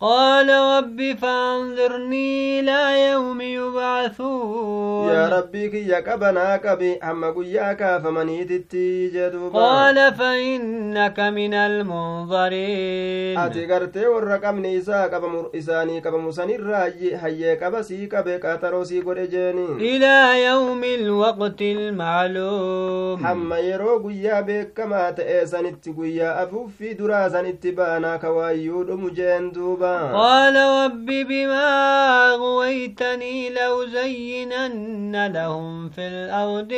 قال 0.05 0.49
رب 0.51 1.17
فانظرني 1.19 2.61
إلى 2.61 3.11
يوم 3.11 3.41
يبعثون. 3.41 5.09
يا 5.09 5.29
ربي 5.29 5.69
كي 5.69 5.89
يكبنا 5.89 6.57
كبي 6.57 6.95
اما 6.97 7.31
قياك 7.31 8.03
فمن 8.03 8.29
يتتي 8.29 9.31
قال 9.55 10.15
فإنك 10.15 11.21
من 11.21 11.55
المنظرين. 11.55 13.39
أتي 13.39 13.73
قرتي 13.73 14.07
ورقم 14.07 14.59
نيسا 14.59 15.07
كبا 15.07 15.29
مرئساني 15.29 16.01
كبا 16.01 16.19
مسني 16.19 16.57
الراجي 16.57 17.17
هيا 17.17 17.55
كبا 17.55 17.83
سي 17.83 18.07
كبا 18.07 18.37
كاترو 18.37 18.85
سي 18.85 19.01
إلى 19.81 20.45
يوم 20.45 20.85
الوقت 20.85 21.63
المعلوم. 21.63 23.27
اما 23.27 23.59
يرو 23.59 24.09
قيا 24.09 24.41
بك 24.41 24.73
كما 24.77 25.11
تأسان 25.11 25.67
اتقيا 25.67 26.43
افو 26.43 26.67
في 26.79 26.95
درازان 26.95 27.47
اتبانا 27.47 28.17
كوايو 28.17 28.83
دمجين 28.83 29.53
دوبان 29.53 29.94
قال 30.14 30.56
رب 30.56 31.06
بما 31.06 31.70
أغويتني 32.34 33.50
لأزينن 33.50 35.28
لهم 35.34 35.90
في 35.90 36.08
الأرض 36.08 36.72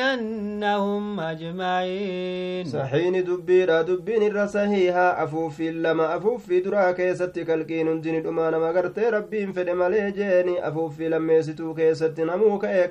ولأغوينهم 0.00 1.20
أجمعين 1.20 2.66
saxiini 2.70 3.22
dubbiidha 3.26 3.86
dubbiin 3.86 4.22
irra 4.22 4.48
sahiihaa 4.48 5.16
afuuffiin 5.24 5.82
lama 5.82 6.08
afuuffii 6.14 6.60
duraa 6.64 6.92
keessatti 6.94 7.44
kalqiin 7.44 7.88
hundini 7.88 8.20
dhumaa 8.24 8.50
nama 8.50 8.72
gartee 8.72 9.10
rabbiin 9.10 9.52
fedhe 9.56 9.74
malee 9.74 10.10
jeeni 10.18 10.54
afuuffii 10.70 11.08
lammeessituu 11.14 11.74
keessatti 11.74 12.24
namuu 12.30 12.58
ka'ee 12.64 12.86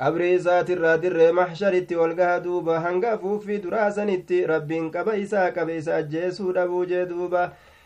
qabrii 0.00 0.34
isaatirraa 0.38 0.96
dirree 1.02 1.32
maxsharitti 1.40 1.96
walgaha 2.02 2.40
duuba 2.46 2.80
hanga 2.86 3.12
afuuffii 3.18 3.60
duraa 3.66 3.90
sanitti 3.98 4.46
rabbiin 4.52 4.90
qaba 4.96 5.14
isaa 5.26 5.50
qabe 5.58 5.76
isa 5.82 5.96
ajjeesuu 6.00 6.52
dhabuu 6.58 6.84
jee 6.94 7.04
duuba 7.12 7.42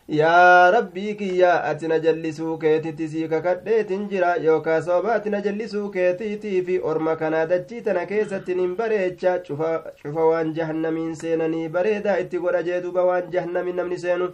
yaa 0.07 0.71
rabbii 0.71 1.15
kiyya 1.15 1.63
ati 1.63 1.87
na 1.87 1.99
jallisuu 1.99 2.57
keetitti 2.57 3.07
sii 3.07 3.27
kakadheetin 3.27 4.07
jira 4.09 4.35
yookaa 4.35 4.81
sababa 4.81 5.13
ati 5.15 5.29
na 5.29 5.41
jallisuu 5.41 5.89
keetiitii 5.89 6.61
fi 6.65 6.79
orma 6.83 7.15
kanaa 7.15 7.45
dachii 7.45 7.81
tana 7.81 8.05
keessatti 8.05 8.55
nin 8.55 8.75
bareecha 8.75 9.39
cufa 9.47 10.25
waan 10.31 10.53
jahannamiin 10.53 11.15
seenanii 11.15 11.67
bareedaa 11.69 12.17
itti 12.25 12.39
godha 12.39 12.63
jee 12.63 12.81
duba 12.81 13.05
waan 13.11 13.31
jahannamiin 13.31 13.75
namni 13.75 13.97
seenu 13.97 14.29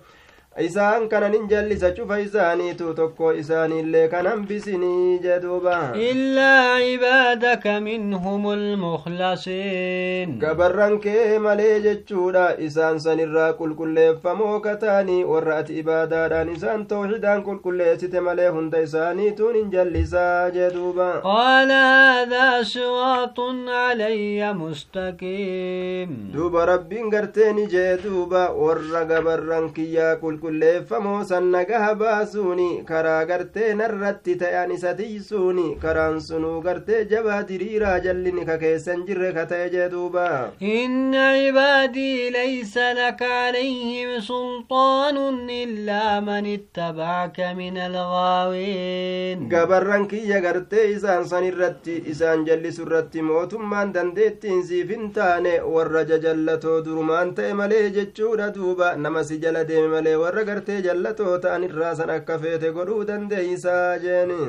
isaan 0.58 1.08
kanan 1.10 1.34
hin 1.34 1.48
jallisa 1.50 1.92
cufa 1.96 2.18
isaaniitu 2.20 2.94
tokko 2.94 3.32
isaaniillee 3.42 4.08
kan 4.14 4.26
hambisinii 4.28 5.20
jeduuba 5.26 5.76
illaa 5.96 6.80
cibaadaka 6.82 7.76
minhum 7.86 8.48
lmukhlasiin 8.62 10.34
gabarran 10.42 10.98
kee 11.06 11.38
malee 11.46 11.80
jechuudha 11.86 12.44
isaan 12.68 13.00
sanirraa 13.06 13.54
qulqulleeffamoo 13.60 14.60
kataanii 14.66 15.20
warra 15.34 15.58
ati 15.64 15.78
ibaadaadhaan 15.84 16.50
isaan 16.56 16.84
tawxidaan 16.94 17.44
qulqulleessite 17.48 18.20
malee 18.28 18.50
hunda 18.58 18.82
isaaniituun 18.88 19.56
hin 19.60 19.72
jallisaa 19.78 20.50
jeduuba 20.58 21.08
qaala 21.28 21.80
haadaa 21.86 22.64
siraaxun 22.74 23.64
calayya 23.70 24.52
mustaqiim 24.64 26.18
duuba 26.36 26.66
rabbiin 26.74 27.10
garteeni 27.16 27.68
jee 27.78 27.96
duuba 28.04 28.44
warra 28.66 29.06
gabarran 29.14 29.72
kiyyaa 29.80 30.12
qulqulleeffame 30.26 30.39
qulqulleeffamoo 30.44 31.24
san 31.26 31.52
nagaha 31.52 31.96
baasuuni 32.02 32.84
karaa 32.90 33.26
gartee 33.26 33.74
narratti 33.80 34.36
ta'an 34.42 34.72
isa 34.72 34.94
tiysuuni 35.00 35.66
karaan 35.82 36.20
sunuu 36.28 36.62
gartee 36.62 37.02
jabaa 37.12 37.42
diriiraa 37.50 38.00
jallini 38.06 38.46
ka 38.50 38.58
keessan 38.64 39.06
jirre 39.08 39.32
ka 39.38 39.46
ta'e 39.52 39.70
jee 39.74 39.90
duuba 39.94 40.26
inna 40.74 41.26
cibaadii 41.40 42.32
laysa 42.38 42.94
laka 43.00 43.28
calayhim 43.30 44.12
sulxaanun 44.30 45.50
illaa 45.50 46.22
man 46.30 46.46
ittabacaka 46.56 47.54
min 47.60 47.78
algaawiin 47.88 49.48
gabarran 49.56 50.08
kiyya 50.08 50.42
gartee 50.48 50.88
isaan 50.96 51.26
san 51.34 51.44
irratti 51.52 51.98
isaan 52.16 52.46
jallisu 52.46 52.84
irratti 52.88 53.22
mootummaan 53.30 53.94
dandeettiin 53.94 54.64
siif 54.72 54.90
hin 54.96 55.12
taane 55.20 55.54
warra 55.76 56.04
jajallatoo 56.14 56.78
durumaan 56.86 57.34
ta'e 57.36 57.54
malee 57.62 57.86
jechuudha 58.00 58.50
duuba 58.56 58.96
nama 59.06 59.24
si 59.24 59.38
jala 59.44 59.64
deeme 59.70 59.88
malee 59.96 60.16
warra 60.30 60.44
gartee 60.50 60.82
jallatoo 60.86 61.38
ta'an 61.44 61.64
irraa 61.68 61.94
san 62.00 62.10
akka 62.16 62.36
feete 62.42 62.70
godhuu 62.76 63.04
dandeeysaa 63.10 63.98
jeeni 64.04 64.42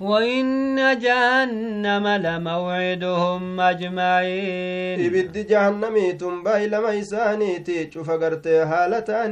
وإن 0.00 0.98
جهنم 0.98 2.06
لموعدهم 2.08 3.60
أجمعين. 3.60 5.06
إبد 5.06 5.46
جهنم 5.46 6.16
تنبأ 6.20 6.64
إلى 6.64 6.80
ميساني 6.80 7.58
تشوف 7.58 8.10
قرتي 8.10 8.56
هالة 8.56 9.26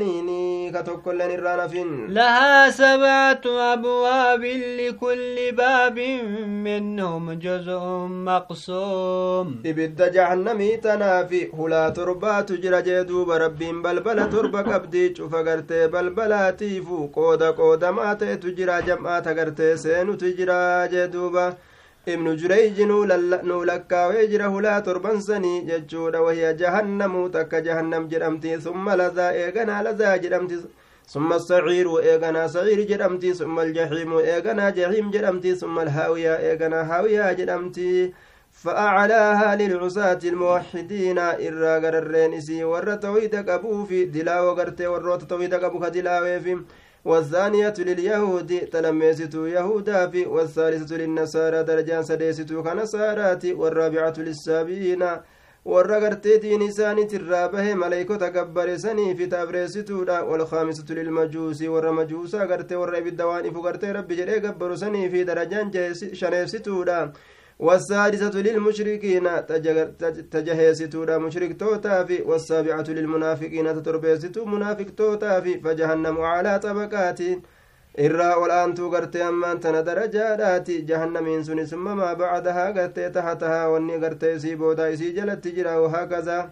لها 2.09 2.71
سبعة 2.71 3.41
أبواب 3.47 4.45
لكل 4.79 5.37
باب 5.53 5.99
منهم 6.47 7.33
جزء 7.33 7.81
مقسوم. 8.29 9.63
إبد 9.67 10.13
جهنم 10.13 10.61
تنافي 10.83 11.51
هلا 11.59 11.89
تربا 11.89 12.41
تجرى 12.41 12.83
جدو 12.83 13.25
بربين 13.25 13.83
بلبلة 13.83 14.25
تربا 14.25 14.61
قبدي 14.61 15.09
تشوف 15.09 15.35
قرتي 15.35 15.87
بلبلة 15.87 16.51
تيفو 16.51 17.07
قودا 17.07 17.51
قودا 17.51 17.91
ما 17.91 18.15
تجرى 18.15 18.83
جمعة 18.83 19.41
قرتي 19.41 19.77
سينو 19.77 20.15
تجرى 20.15 20.50
jira 20.51 20.89
jee 20.89 21.09
duuba. 21.09 21.57
Ibnu 22.07 22.37
jureyji 22.37 22.85
nuu 22.87 23.65
lakkaawee 23.65 24.27
jira 24.27 24.47
hulaa 24.47 24.81
torban 24.83 25.21
sanii 25.21 25.63
jechuudha. 25.63 26.23
Wahiya 26.23 26.55
jahannamuu 26.55 27.29
takka 27.29 27.61
jahannam 27.63 28.09
jedhamti 28.09 28.61
summa 28.61 28.97
lazaa 28.97 29.33
eeganaa 29.33 29.83
lazaa 29.83 30.19
jedhamti 30.19 30.59
ثم 31.11 31.33
السعير 31.33 31.99
إيغنا 31.99 32.47
سعير 32.47 32.81
جدمتي 32.81 33.35
ثم 33.35 33.59
الجحيم 33.61 34.17
إيغنا 34.19 34.71
جحيم 34.71 35.11
جدمتي 35.11 35.55
ثم 35.55 35.79
الهاوية 35.79 36.39
إيغنا 36.39 36.81
هاوية 36.83 37.33
جدمتي 37.33 38.15
فأعلاها 38.53 39.57
للعصاة 39.57 40.19
الموحدين 40.25 41.19
إرى 41.19 41.73
غررين 41.83 42.35
إسي 42.35 42.65
ور 42.65 42.95
تويد 42.95 43.35
قبو 43.51 43.85
في 43.85 44.05
دلاو 44.05 44.51
غرتي 44.55 44.87
وروت 44.87 45.25
تويد 45.25 45.55
قبو 45.55 45.81
كدلاو 45.81 46.41
في 46.41 46.59
والثانية 47.05 47.75
لليهود 47.79 48.69
تلميستو 48.73 49.47
يهودا 49.47 50.07
في 50.07 50.27
والثالثة 50.27 50.97
للنصارى 50.97 51.63
درجان 51.63 52.03
سديستو 52.03 52.63
كنصارات 52.63 53.45
والرابعة 53.47 54.15
isaaniit 56.63 57.13
irraa 57.13 57.49
bahe 57.53 57.75
maleeykota 57.75 58.31
gabbare 58.31 58.79
sanii 58.79 59.15
fi 59.15 59.27
tabreessituudha 59.29 60.23
walkaamisatu 60.25 60.95
lilmajuusii 60.95 61.69
warra 61.69 61.93
majuusaa 61.93 62.47
gartee 62.47 62.77
warra 62.83 62.99
ibidda 62.99 63.27
waan 63.27 63.47
ifu 63.47 63.63
gartee 63.63 63.93
rabbi 63.93 64.17
jedhee 64.17 64.41
gabbaru 64.41 64.77
sanii 64.77 65.11
fi 65.11 65.25
darajaan 65.25 65.71
shaneefsituudha 66.21 67.13
والسادسة 67.67 68.35
للمشركين 68.47 69.27
تجهيستودا 70.35 71.19
مشرك 71.19 71.61
توتا 71.61 72.05
في 72.05 72.23
والسابعة 72.23 72.85
للمنافقين 72.89 73.67
تتربيستو 73.77 74.45
منافق 74.45 74.87
توتا 74.97 75.41
في 75.41 75.61
فجهنم 75.65 76.17
على 76.21 76.59
طبقات 76.59 77.21
aantuu 77.99 78.91
gartee 78.91 79.23
ammaan 79.23 79.61
tana 79.61 79.83
darajaadhaati 79.87 80.83
jahannamiin 80.91 81.45
suni 81.45 81.67
summa 81.67 81.95
maa 82.01 82.15
bacdahaa 82.15 82.73
gartee 82.73 83.11
tahatahaa 83.11 83.69
wanni 83.73 83.99
gartee 83.99 84.35
isii 84.37 84.57
boodaa 84.57 84.87
isii 84.95 85.13
jalatti 85.13 85.53
jira 85.57 85.81
wahaakazaa 85.81 86.51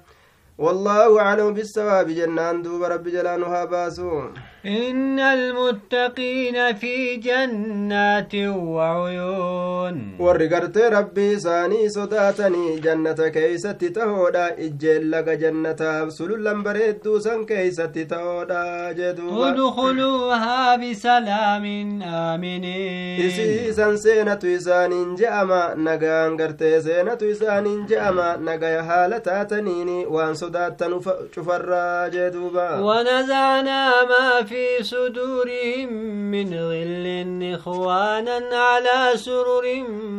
والله 0.58 1.20
أعلم 1.20 1.54
بالصواب 1.54 2.08
جنان 2.10 2.62
دوب 2.62 2.82
رب 2.82 3.08
جلانها 3.08 3.64
باسو 3.64 4.22
إن 4.66 5.18
المتقين 5.18 6.74
في 6.74 7.16
جنات 7.16 8.34
وعيون. 8.34 10.16
ورقرت 10.18 10.78
ربي 10.78 11.38
ساني 11.38 11.88
صداتني 11.88 12.80
جنة 12.80 13.28
كيست 13.28 13.84
تهودا 13.84 14.58
إجيل 14.58 15.10
لك 15.10 15.28
جنة 15.28 16.08
سلولا 16.08 16.52
بريد 16.62 17.00
دوسا 17.04 17.44
كيست 17.48 17.98
تهودا 17.98 18.92
جدوبا. 18.92 19.48
ادخلوها 19.48 20.76
بسلام 20.76 22.02
آمنين. 22.02 23.20
isiisan 23.28 23.96
seenatu 23.96 24.46
isaaniin 24.46 25.16
je'ama 25.16 25.74
nagaan 25.76 26.36
gartee 26.36 26.80
seenatu 26.80 27.24
isaaniin 27.30 27.86
je'ama 27.86 28.36
nagaya 28.36 28.82
haala 28.82 29.20
taataniini 29.20 30.06
waan 30.06 30.36
sodaattan 30.48 30.92
cufarraa 31.34 32.08
jee 32.10 32.30
duuba 32.30 32.80
ونزعنا 32.80 34.04
ما 34.08 34.42
في 34.44 34.82
صدورهم 34.82 35.92
من 36.30 36.48
غل 36.54 37.06
إخوانا 37.54 38.38
على 38.56 39.16
سرر 39.16 39.64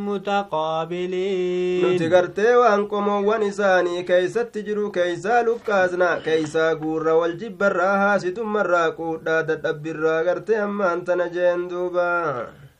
متقابلين 0.07 1.81
nuti 1.83 2.07
gartee 2.09 2.55
waan 2.61 2.87
qomoowwan 2.87 3.43
isaanii 3.43 4.03
keeysatti 4.03 4.63
jiru 4.63 4.91
keeysaa 4.91 5.43
lukkaasna 5.43 6.09
keeysaa 6.25 6.75
guurra 6.75 7.13
wal 7.15 7.33
jibbarraa 7.41 7.97
haasitummarraa 8.03 8.91
quudhaa 8.91 9.43
dadhabbirraa 9.49 10.23
gartee 10.23 10.57
ammaan 10.67 11.05
tana 11.05 11.27
jeen 11.35 11.69
duuba 11.69 12.07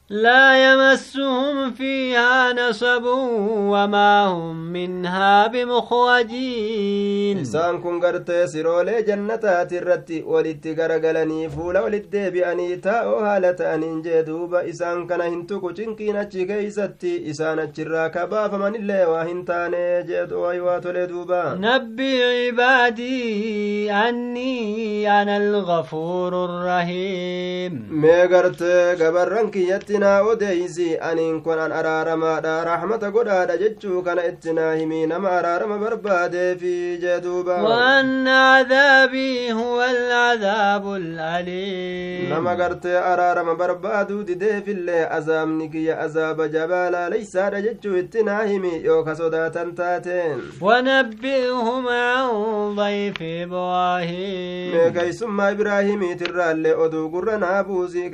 لا 0.10 0.72
يمسهم 0.72 1.72
فيها 1.72 2.54
نصب 2.54 3.04
وما 3.06 4.26
هم 4.26 4.56
منها 4.74 5.48
بمخرجين 5.48 7.38
إنسان 7.38 7.82
كن 7.82 8.00
قرت 8.00 8.30
يسيرو 8.30 8.82
لجنة 8.82 9.36
ترتي 9.64 10.24
ولدت 10.24 10.80
قرقلني 10.80 11.50
فولا 11.50 11.82
ولدت 11.82 12.16
بأني 12.16 12.76
تاؤها 12.76 13.40
لتأني 13.40 14.02
جدوب 14.02 14.56
إنسان 14.56 15.08
كان 15.08 15.22
هنتوك 15.22 15.78
تنكينا 15.78 16.24
تجيزتي 16.24 17.28
إنسان 17.28 17.74
تجرى 17.74 18.10
كبا 18.10 18.48
فمن 18.48 18.76
اللي 18.76 19.06
وهنتاني 19.06 20.04
جد 20.04 20.34
ويوات 20.34 20.86
أيوة 20.86 21.04
لدوبا 21.04 21.58
نبي 21.62 22.24
عبادي 22.24 23.92
أني 23.92 25.22
أنا 25.22 25.38
الغفور 25.38 26.46
الرحيم. 26.46 27.88
مي 27.92 28.22
قرت 28.22 28.64
قبر 29.02 29.28
رنكي 29.32 29.70
يتي 29.70 29.99
naa 30.04 30.22
odeeysi 30.32 30.88
aniin 31.10 31.42
kun 31.44 31.60
an 31.66 31.72
araaramaadha 31.80 32.54
rahmata 32.70 33.12
godhaadha 33.16 33.58
jechuu 33.64 34.02
kana 34.08 34.26
itti 34.30 34.54
naa 34.58 34.74
himii 34.80 35.06
nama 35.12 35.30
araarama 35.40 35.78
barbaadeefi 35.84 36.74
jee 37.04 37.20
duuba 37.26 37.56
وأن 37.64 38.28
عذابي 38.28 39.54
هو 39.54 39.84
العذاب 39.84 40.86
الأليم 40.96 42.30
nama 42.30 42.56
gartee 42.56 42.98
araarama 43.12 43.56
barbaaduu 43.56 44.24
dideefillee 44.28 45.08
azaabni 45.18 45.70
kiyya 45.70 46.00
azaaba 46.06 46.48
jabaalaa 46.48 47.10
leysaadha 47.10 47.62
jechuu 47.62 47.98
itti 47.98 48.24
naa 48.24 48.44
himi 48.44 48.74
yoo 48.84 49.04
ka 49.04 49.16
sodaatan 49.16 49.76
taateen 49.76 50.40
ونبئهم 50.62 51.88
عن 51.88 52.28
ضيف 52.76 53.20
mee 53.22 53.44
إبراهيم 53.44 54.94
keeysummaa 54.94 55.52
ibraahimiitirraallee 55.52 56.76
oduu 56.86 57.10
gurra 57.10 57.38
naa 57.38 57.64
buusii 57.64 58.10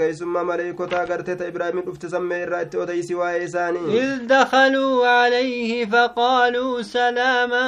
maleeykotaa 0.50 1.06
gartee 1.06 1.36
ta 1.36 1.48
ibraahim 1.48 1.75
مريم 1.76 1.86
dhufte 1.86 2.10
sammee 2.10 2.42
irraa 2.46 2.62
itti 2.66 2.78
odeysi 2.78 3.16
waa'ee 3.22 3.44
isaanii 3.48 3.98
إذ 4.00 4.28
دخلوا 4.28 5.08
عليه 5.08 5.86
فقالوا 5.86 6.82
سلاما 6.82 7.66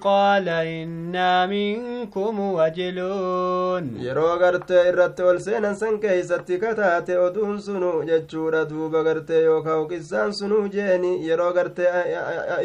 قال 0.00 0.48
إنا 0.48 1.46
منكم 1.46 2.40
وجلون 2.40 3.84
yeroo 4.06 4.38
gartee 4.42 4.82
irratti 4.90 5.22
ol 5.30 5.38
seenan 5.46 5.74
san 5.76 5.98
keeysatti 6.04 6.58
kataate 6.64 7.14
oduun 7.26 7.58
sunu 7.66 7.92
jechuudha 8.10 8.64
duuba 8.70 9.02
gartee 9.08 9.42
yookaa 9.44 9.80
qissaan 9.90 10.32
sunuu 10.40 10.68
jeeni 10.76 11.12
yeroo 11.28 11.52
gartee 11.58 11.90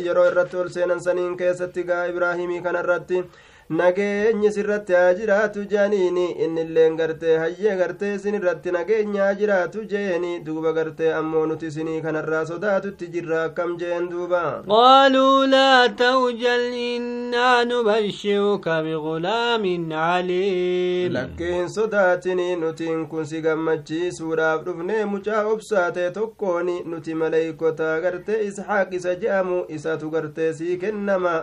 yeroo 0.05 0.25
irratti 0.31 0.57
ol 0.63 0.69
seenan 0.77 0.99
saniin 1.07 1.37
keessatti 1.41 1.83
gaa 1.89 2.05
ibraahimii 2.11 2.61
kanarratti 2.67 3.23
nageenyi 3.69 4.51
sirratti 4.51 4.93
haa 4.93 5.13
jiraatu 5.13 5.63
jeaniini 5.71 6.25
innilleen 6.45 6.95
gartee 6.97 7.37
hayyee 7.37 7.75
gartee 7.81 8.13
isin 8.15 8.35
irratti 8.39 8.71
nageenya 8.75 9.23
haa 9.23 9.33
jiraatu 9.41 9.83
jeeni 9.93 10.39
duuba 10.45 10.71
gartee 10.77 11.09
ammoo 11.13 11.45
nuti 11.49 11.65
isinii 11.71 12.01
kanarraa 12.05 12.45
sodaatutti 12.51 13.07
jirra 13.15 13.43
akkam 13.43 13.77
jeen 13.81 14.09
duuba 14.11 14.63
قالوا 14.69 15.45
لا 15.45 15.87
توجل 15.87 16.73
إنا 16.97 17.63
نبشرك 17.63 18.67
بغلام 18.69 19.93
عليم 19.93 21.13
lakkii 21.13 21.51
hin 21.53 21.69
sodaatini 21.69 22.55
nutiin 22.55 23.07
kun 23.07 23.25
si 23.25 23.41
gammachiisuudhaaf 23.41 24.63
dhufnee 24.65 25.05
mucaa 25.05 25.43
obsaate 25.45 26.11
tokkooni 26.11 26.81
nuti 26.85 27.13
maleeykotaa 27.15 27.99
gartee 28.01 28.43
isxaaq 28.47 28.93
isa 28.93 29.15
je'amu 29.15 29.65
isatu 29.69 30.09
gartee 30.09 30.53
sii 30.53 30.77
kennama 30.77 31.35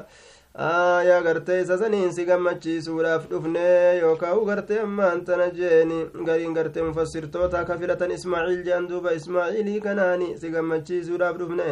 aayaa 0.55 1.23
gartee 1.23 1.61
isa 1.63 1.77
saniin 1.79 2.13
si 2.13 2.25
gammachiisuudhaaf 2.27 3.25
dhufne 3.31 3.65
yookaan 4.01 4.45
gartee 4.47 4.79
ammaan 4.83 5.25
tana 5.25 5.49
jeeni 5.57 5.99
gariin 6.29 6.55
gartee 6.55 6.83
mufassirtoota 6.89 7.59
akka 7.61 7.79
filatan 7.79 8.11
ismaaciil 8.17 8.63
jean 8.69 8.87
duuba 8.89 9.13
ismaaciilii 9.19 9.81
kanaani 9.87 10.29
si 10.41 10.51
gammachiisuudhaaf 10.51 11.37
dhufne 11.41 11.67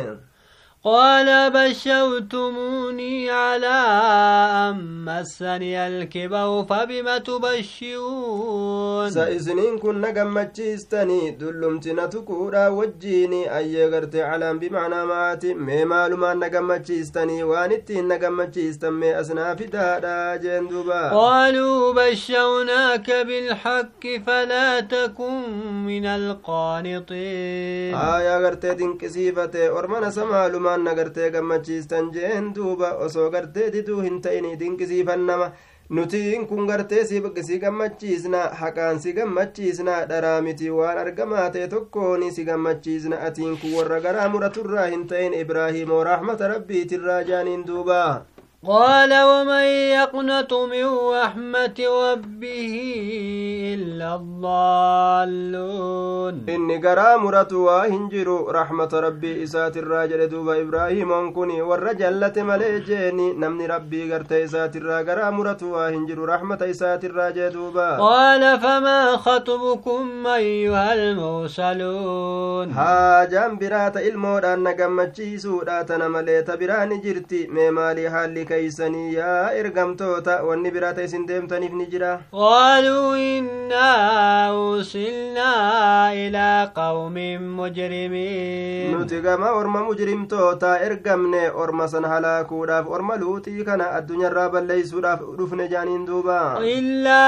قال 0.84 1.50
بشوتموني 1.50 3.30
على 3.30 3.66
أما 3.66 5.22
مسني 5.22 5.86
الكبر 5.86 6.64
فبما 6.68 7.18
تبشرون؟ 7.18 9.10
سإذنين 9.10 9.78
كن 9.78 10.00
نقم 10.00 10.34
مجيستني 10.34 11.30
دلم 11.30 11.80
تنتكورا 11.80 12.68
وجيني 12.68 13.56
أي 13.56 13.88
غرت 13.90 14.16
علام 14.16 14.58
بمعنى 14.58 15.04
مات 15.04 15.46
مي 15.46 15.84
معلوم 15.84 16.24
أن 16.24 16.38
نقم 16.38 16.68
مجيستني 16.68 17.42
وانتين 17.42 18.08
نقم 18.08 18.36
مجيستن 18.36 18.90
مي 18.90 19.20
أسنا 19.20 19.54
في 19.54 19.66
دارا 19.66 20.36
جندوبا. 20.36 21.10
قالوا 21.10 21.92
بشوناك 21.92 23.10
بالحق 23.10 24.06
فلا 24.26 24.80
تكن 24.80 25.42
من 25.86 26.06
القانطين. 26.06 27.94
آيا 27.94 28.38
غرت 28.38 28.66
دين 28.66 28.98
كسيفة 28.98 29.78
أرمان 29.78 30.10
سمعلمان 30.10 30.71
na 30.80 30.94
gartee 30.94 31.30
gammachiistan 31.30 32.10
jeen 32.14 32.54
duuba 32.54 32.92
osoo 33.06 33.30
gartee 33.30 33.70
diduu 33.72 34.00
hin 34.00 34.20
ta'ini 34.22 34.56
dinqisiifannama 34.60 35.50
nutiin 35.90 36.46
kun 36.48 36.66
gartee 36.66 37.04
si 37.04 37.58
gammachiisna 37.58 38.42
haqaan 38.60 39.00
si 39.00 39.12
gammachiisna 39.12 39.96
dharaa 40.08 40.40
miti 40.42 40.70
waan 40.70 40.98
argamaa 40.98 41.50
ta'e 41.50 41.68
tokkoon 41.68 42.30
si 42.32 42.44
gammachiisna 42.44 43.20
atiin 43.28 43.56
kun 43.60 43.74
warra 43.78 44.00
garaa 44.00 44.28
muraturraa 44.28 44.86
hin 44.86 45.06
ta'in 45.06 45.34
ibraahimoo 45.40 46.04
raaxmata 46.04 46.48
rabbiitirraa 46.54 47.22
jaaniin 47.32 47.66
duuba 47.66 48.00
قال 48.66 49.22
ومن 49.22 49.64
يقنط 49.98 50.52
من 50.54 50.84
رحمة 51.14 51.74
ربه 51.80 52.74
إلا 53.74 54.14
الضالون. 54.14 56.34
إن 56.48 56.86
قرى 56.86 57.16
مرت 57.16 57.52
وهنجر 57.52 58.44
رحمة 58.48 58.88
ربي 58.92 59.42
إسات 59.42 59.76
الراجل 59.76 60.28
دوب 60.28 60.48
إبراهيم 60.48 61.12
أنكني 61.12 61.62
والرجل 61.62 62.24
التي 62.24 62.42
مليجيني. 62.42 63.32
نمني 63.32 63.66
ربي 63.66 64.12
قرت 64.12 64.32
إسات 64.32 64.76
الراجل 64.76 65.30
مرت 65.30 65.62
وهنجر 65.62 66.28
رحمة 66.28 66.58
إسات 66.62 67.04
الراجل 67.04 67.50
دوب. 67.50 67.78
قال 67.78 68.60
فما 68.60 69.16
خطبكم 69.16 70.26
أيها 70.26 70.94
المرسلون؟ 70.94 72.70
ها 72.70 73.24
جنب 73.24 73.62
رات 73.62 73.96
المور 73.96 74.54
أنك 74.54 74.80
مجيسو 74.80 75.60
رات 75.60 75.92
نمليت 75.92 76.50
براني 76.50 76.98
جرتي. 76.98 77.46
ممالي 77.46 78.10
حالك 78.10 78.51
keeysanii 78.52 79.14
yaa 79.18 79.50
ergamtoota 79.62 80.38
wanni 80.48 80.70
biraata 80.78 81.02
isin 81.08 81.26
deemtaniif 81.32 81.72
ni 81.82 81.86
jira 81.96 82.12
قالوا 82.32 83.16
إنا 83.16 83.90
أرسلنا 84.50 85.52
إلى 86.12 86.70
قوم 86.76 87.14
مجرمين 87.58 88.92
nuti 88.92 89.20
gama 89.20 89.50
orma 89.52 89.80
mujrimtoota 89.84 90.80
ergamne 90.86 91.50
orma 91.62 91.88
san 91.88 92.04
halaakuudhaaf 92.04 92.86
orma 92.96 93.16
luuxii 93.16 93.64
kana 93.64 93.90
addunyaarraa 93.98 94.48
balleeysuudhaaf 94.54 95.20
dhufne 95.38 95.68
jaaniin 95.72 96.06
duuba 96.06 96.58
إلا 96.58 97.22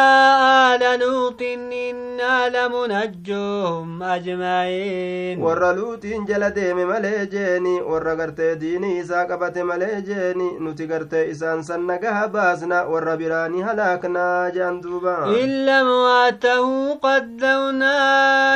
آل 0.74 1.00
لوط 1.00 1.42
إنا 1.42 2.48
لمنجوهم 2.48 4.02
أجمعين 4.02 5.38
warra 5.44 5.72
luuxiin 5.76 6.26
jala 6.26 6.50
deeme 6.50 6.84
malee 6.84 7.26
jeeni 7.34 7.80
warra 7.92 8.14
gartee 8.16 8.56
diinii 8.60 8.98
isaa 9.02 9.24
qabate 9.26 9.62
malee 9.64 10.02
jeeni 10.08 10.48
nuti 10.60 10.86
gartee 11.14 11.30
isaan 11.30 11.62
san 11.64 11.86
nagaha 11.86 12.28
baasna 12.34 12.78
warra 12.92 13.16
biraanii 13.16 13.62
halaaknaa 13.62 14.50
jean 14.54 14.80
duuba 14.82 15.14
إلا 15.44 15.80
امرأته 15.80 16.94
قدرنا 16.94 17.98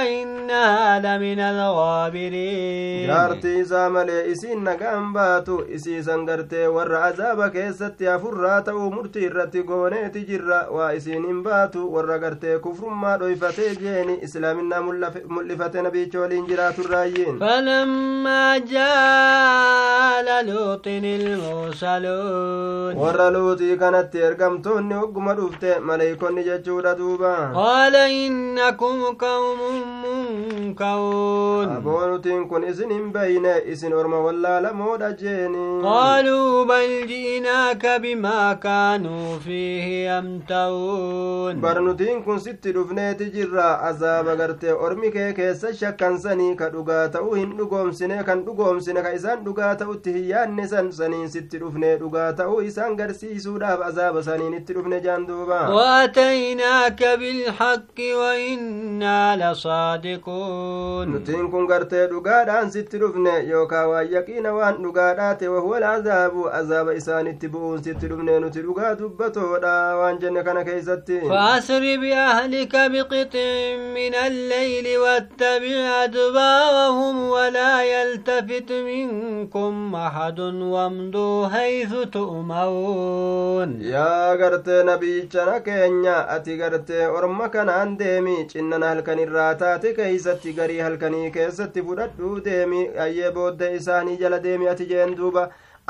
إنها 0.02 0.98
لمن 1.00 1.40
الغابرين 1.40 3.06
jaartii 3.08 3.58
isaa 3.60 3.88
malee 3.90 4.24
isiin 4.32 4.62
nagaan 4.64 5.12
baatu 5.12 5.64
isiisan 5.76 6.24
gartee 6.26 6.66
warra 6.76 7.04
azaaba 7.04 7.50
keessatti 7.50 8.04
hafurraa 8.12 8.60
ta'uu 8.62 8.90
murtii 8.96 9.24
irratti 9.28 9.62
gooneeti 9.70 10.24
jirra 10.30 10.60
waa 10.76 10.90
isiin 10.98 11.24
hin 11.30 11.42
baatu 11.46 11.86
warra 11.94 12.18
gartee 12.24 12.58
kufrummaa 12.58 13.16
dhoyfatee 13.20 13.70
jeeni 13.82 14.18
islaaminaa 14.28 14.82
mul'ifate 15.34 15.82
nabicha 15.82 16.20
waliin 16.20 16.46
jiraaturraayyiin 16.50 17.38
فلما 17.38 18.58
جاء 18.58 20.26
لوط 20.42 20.86
المرسلون 20.86 22.47
warra 23.02 23.30
luuxii 23.34 23.76
kanatti 23.82 24.18
ergamtoonni 24.28 24.94
hogguma 25.00 25.34
dhufte 25.38 25.78
maleeykonni 25.90 26.44
jechuudha 26.48 26.94
duuba. 26.98 27.32
Qaala 27.54 28.02
innakum 28.22 29.00
qawmun 29.22 29.78
munkawun 30.02 31.68
aboonutiin 31.76 32.48
kun 32.48 32.64
isin 32.70 32.90
hin 32.96 33.12
bayne 33.12 33.54
isin 33.74 33.92
orma 34.00 34.20
wallaalamoodha 34.26 35.12
jeeni. 35.22 35.64
Qaaluu 35.86 36.64
bal 36.72 36.88
ji'inaaka 37.12 37.98
bimaa 38.04 38.54
kaanuu 38.64 39.38
fiihi 39.46 40.02
yamta'uun 40.04 41.60
barnutiin 41.60 42.22
kun 42.24 42.40
sitti 42.40 42.72
dhufneeti 42.74 43.30
jirra 43.36 43.68
azaaba 43.90 44.36
gartee 44.36 44.72
ormi 44.72 45.10
kee 45.16 45.32
keessa 45.40 45.72
shakkansanii 45.82 46.54
ka 46.56 46.70
dhugaa 46.74 47.08
ta'u 47.16 47.34
hin 47.34 47.52
dhugoomsine 47.58 48.22
kan 48.30 48.44
dhugoomsine 48.46 49.02
ka 49.02 49.12
isaan 49.20 49.44
dhugaa 49.44 49.74
ta'utti 49.82 50.12
hin 50.18 50.28
yaanne 50.32 50.66
san 50.74 50.92
saniin 51.00 51.28
sitti 51.36 51.58
dhufnee 51.64 51.94
dhugaa 52.02 52.32
ta'uu 52.40 52.60
isaan 52.70 52.96
garsiisuudhaaf 53.00 53.80
azaaba 53.88 54.22
saniin 54.28 54.54
itti 54.60 54.72
dhufne 54.78 55.00
jaan 55.06 55.26
duuba 55.28 55.60
وأتيناك 55.78 57.02
بالحق 57.20 57.98
وإنا 58.20 59.36
لصادقون 59.36 61.08
nutiin 61.14 61.50
kun 61.50 61.66
gartee 61.66 62.06
dhugaadhaan 62.10 62.70
sitti 62.70 62.98
dhufne 63.00 63.34
yookaa 63.50 63.86
waan 63.90 64.08
yaqiina 64.12 64.52
waan 64.58 64.76
dhugaadhaate 64.82 65.48
wahuwa 65.48 65.76
alcazaabu 65.78 66.48
azaaba 66.60 66.94
isaanitti 67.00 67.48
bu'uun 67.52 67.82
sitti 67.84 68.06
dhufne 68.10 68.40
nuti 68.40 68.62
dhugaa 68.66 68.94
dubbatoodha 69.00 69.74
waan 70.00 70.18
jenne 70.22 70.42
kana 70.44 70.64
keeysatti 70.64 71.18
فأسر 71.28 71.82
بأهلك 72.02 72.74
بقطع 72.92 73.76
من 73.98 74.14
الليل 74.14 74.98
واتبع 74.98 76.04
أدبارهم 76.04 77.28
ولا 77.28 77.82
يلتفت 77.82 78.72
منكم 78.72 79.94
أحد 79.94 80.40
وامضوا 80.40 81.48
حيث 81.48 81.92
تؤمرون 82.18 83.70
yaa 83.92 84.36
gartee 84.40 84.82
nabiichana 84.88 85.60
keenya 85.66 86.16
ati 86.36 86.56
gartee 86.62 87.06
orma 87.18 87.48
kanaan 87.54 87.94
deemi 88.00 88.36
cinnana 88.52 88.90
halkan 88.92 89.18
irraa 89.26 89.52
taate 89.62 89.88
keeysatti 89.98 90.52
garii 90.58 90.80
halkanii 90.86 91.30
keessatti 91.36 91.82
fudhadhuu 91.88 92.34
deemi 92.48 92.82
ayyee 93.06 93.30
booddee 93.38 93.72
isaanii 93.78 94.16
jala 94.24 94.42
deemi 94.48 94.68
ati 94.74 94.86
jeen 94.92 95.16
duuba 95.20 95.44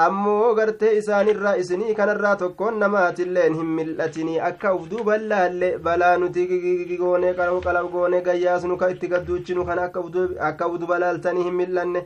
ammoo 0.06 0.54
gartee 0.58 0.92
isaanirraa 1.00 1.56
isinii 1.62 1.94
kanarraa 2.00 2.36
tokkoon 2.44 2.78
namaatilleen 2.84 3.56
hin 3.60 3.72
mil'atinii 3.78 4.38
akka 4.50 4.74
uf 4.78 4.84
duuban 4.92 5.26
laalle 5.32 5.70
balaa 5.88 6.14
nuti 6.24 6.46
goone 7.02 7.34
qalab 7.40 7.90
goone 7.96 8.20
gayyaasnu 8.30 8.76
ka 8.84 8.90
itti 8.94 9.12
gadduuchinu 9.14 9.64
kan 9.70 9.84
akka 9.88 10.68
uf 10.70 10.78
duba 10.84 10.98
laaltanii 11.04 11.46
hin 11.48 11.58
mil'anne 11.62 12.04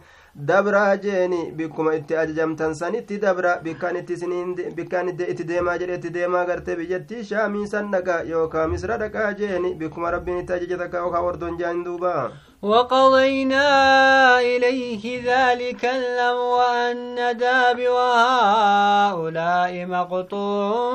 dabra 3.20 3.58
bikkaan 3.64 3.96
itti 3.96 4.12
isiniin 4.18 4.54
bikkaan 4.76 5.08
itti 5.08 5.44
deemaa 5.48 5.76
jedhe 5.82 5.94
itti 6.00 6.10
deemaa 6.14 6.44
gartee 6.50 6.76
biyyattii 6.76 7.24
shaamii 7.30 7.66
san 7.66 7.90
dhaqa 7.92 8.22
yookaa 8.30 8.66
misra 8.68 8.96
dhaqaa 9.02 9.32
jeeni 9.42 9.74
bikkuma 9.74 10.10
rabbiin 10.16 10.38
itti 10.44 10.52
ajaje 10.52 10.76
takka 10.84 10.98
yookaa 11.04 11.20
ordoon 11.32 11.58
jaan 11.58 11.84
duuba 11.84 12.14
وقضينا 12.62 13.66
إليه 14.40 15.02
ذلك 15.26 15.84
الأمر 15.84 16.62
أن 16.90 17.36
داب 17.36 17.80
هؤلاء 19.10 19.86
مقطوع 19.86 20.92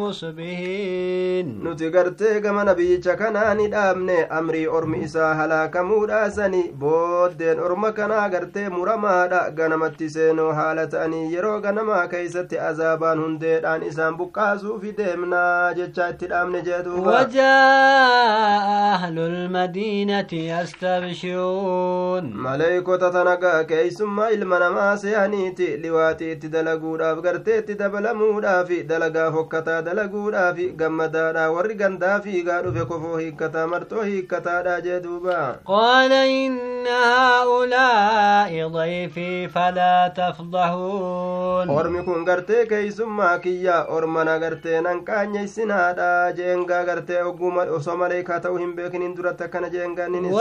مصبهين 0.00 1.64
نتي 1.64 1.88
قرتي 1.90 2.40
كما 2.40 2.64
نبي 2.64 2.96
كنا 2.96 3.54
ندامن 3.54 4.10
أمري 4.10 4.68
أرمي 4.68 5.06
هلا 5.16 5.66
كمودا 5.66 6.28
سني 6.28 6.72
بودين 6.80 7.58
أرمى 7.58 7.90
كنا 7.92 8.22
قرتي 8.22 8.68
مرمى 8.68 9.28
دا 9.30 9.54
غنم 9.58 9.86
تسينو 9.86 10.52
حالة 10.52 11.04
أني 11.04 11.32
يرو 11.32 11.58
غنم 11.58 12.04
كيست 12.04 12.54
أزابان 12.54 13.18
هندي 13.24 13.60
دان 13.60 13.82
إسان 13.82 14.16
بقاسو 14.16 14.78
في 14.78 14.90
ديمنا 14.90 15.72
جتشات 15.76 16.22
الأمن 16.22 16.62
جدو 16.62 17.08
وجاء 17.08 18.62
أهل 18.94 19.18
المدينة 19.18 20.32
يستبع 20.32 21.01
يستبشرون 21.02 22.24
maleeykota 22.44 23.10
tanagaa 23.10 23.64
keeysummaa 23.64 24.28
ilma 24.30 24.58
namaa 24.58 24.96
seehaniiti 24.96 25.66
liwaaxii 25.82 26.30
itti 26.32 26.48
dalaguudhaaf 26.54 27.18
gartee 27.26 27.58
itti 27.58 27.74
dabalamuudhaaf 27.80 28.68
dalagaa 28.90 29.30
fokkataa 29.36 29.82
dalaguudhaaf 29.88 30.58
gammadaadha 30.80 31.50
warri 31.54 31.74
gandaa 31.82 32.20
fiigaa 32.26 32.60
dhufe 32.66 32.84
kofoo 32.92 33.16
hiikkataa 33.16 33.66
marxoo 33.74 34.02
hiikkataadha 34.10 34.80
jee 34.86 35.00
duuba 35.06 35.38
قال 35.66 36.12
إن 36.12 36.86
هؤلاء 36.86 38.68
ضيفي 38.68 39.48
فلا 39.48 40.08
تفضحون 40.16 41.68
ormi 41.70 42.02
kun 42.04 42.24
gartee 42.24 42.66
keeysummaa 42.66 43.38
kiyya 43.38 43.84
ormana 43.96 44.38
gartee 44.38 44.80
nan 44.80 45.04
qaanyeysinaadha 45.04 46.32
jeengaa 46.38 46.84
gartee 46.84 47.22
ogguma 47.22 47.62
osoo 47.78 47.96
maleekaa 47.96 48.40
ta'uu 48.40 48.58
hin 48.58 48.72
beekinin 48.76 49.16
duratti 49.16 49.44
akkana 49.44 49.68
jeengaanninis 49.74 50.32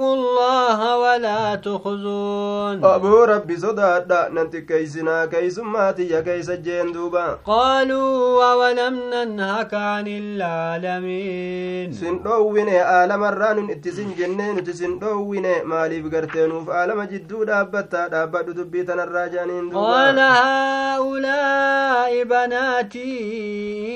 واتقوا 0.00 0.14
الله 0.14 0.98
ولا 0.98 1.54
تخزون 1.54 2.80
sodaadha 3.60 4.20
nan 4.36 4.46
xiqqeeysinaa 4.52 5.26
keeysummaa 5.32 5.92
tiyya 5.98 6.20
keeysa 6.28 6.56
jeen 6.66 6.92
duuba 6.94 7.24
قالوا 7.46 8.52
أولم 8.52 8.94
ننهك 9.12 9.74
عن 9.74 10.06
العالمين 10.08 11.92
jennee 14.18 14.52
nuti 14.56 14.72
sin 14.74 14.98
dhoowwine 15.00 15.62
maaliif 15.64 16.04
gartee 16.14 16.46
nuuf 16.48 16.68
aalama 16.68 17.06
jidduu 17.12 17.44
dhaabbattaa 17.50 18.08
dhaabbadhu 18.14 18.54
dubbii 18.54 18.84
tanarraa 18.84 19.28
jedhaniin 19.28 19.72
قال 19.74 20.18
هؤلاء 20.18 22.24
بناتي 22.24 23.12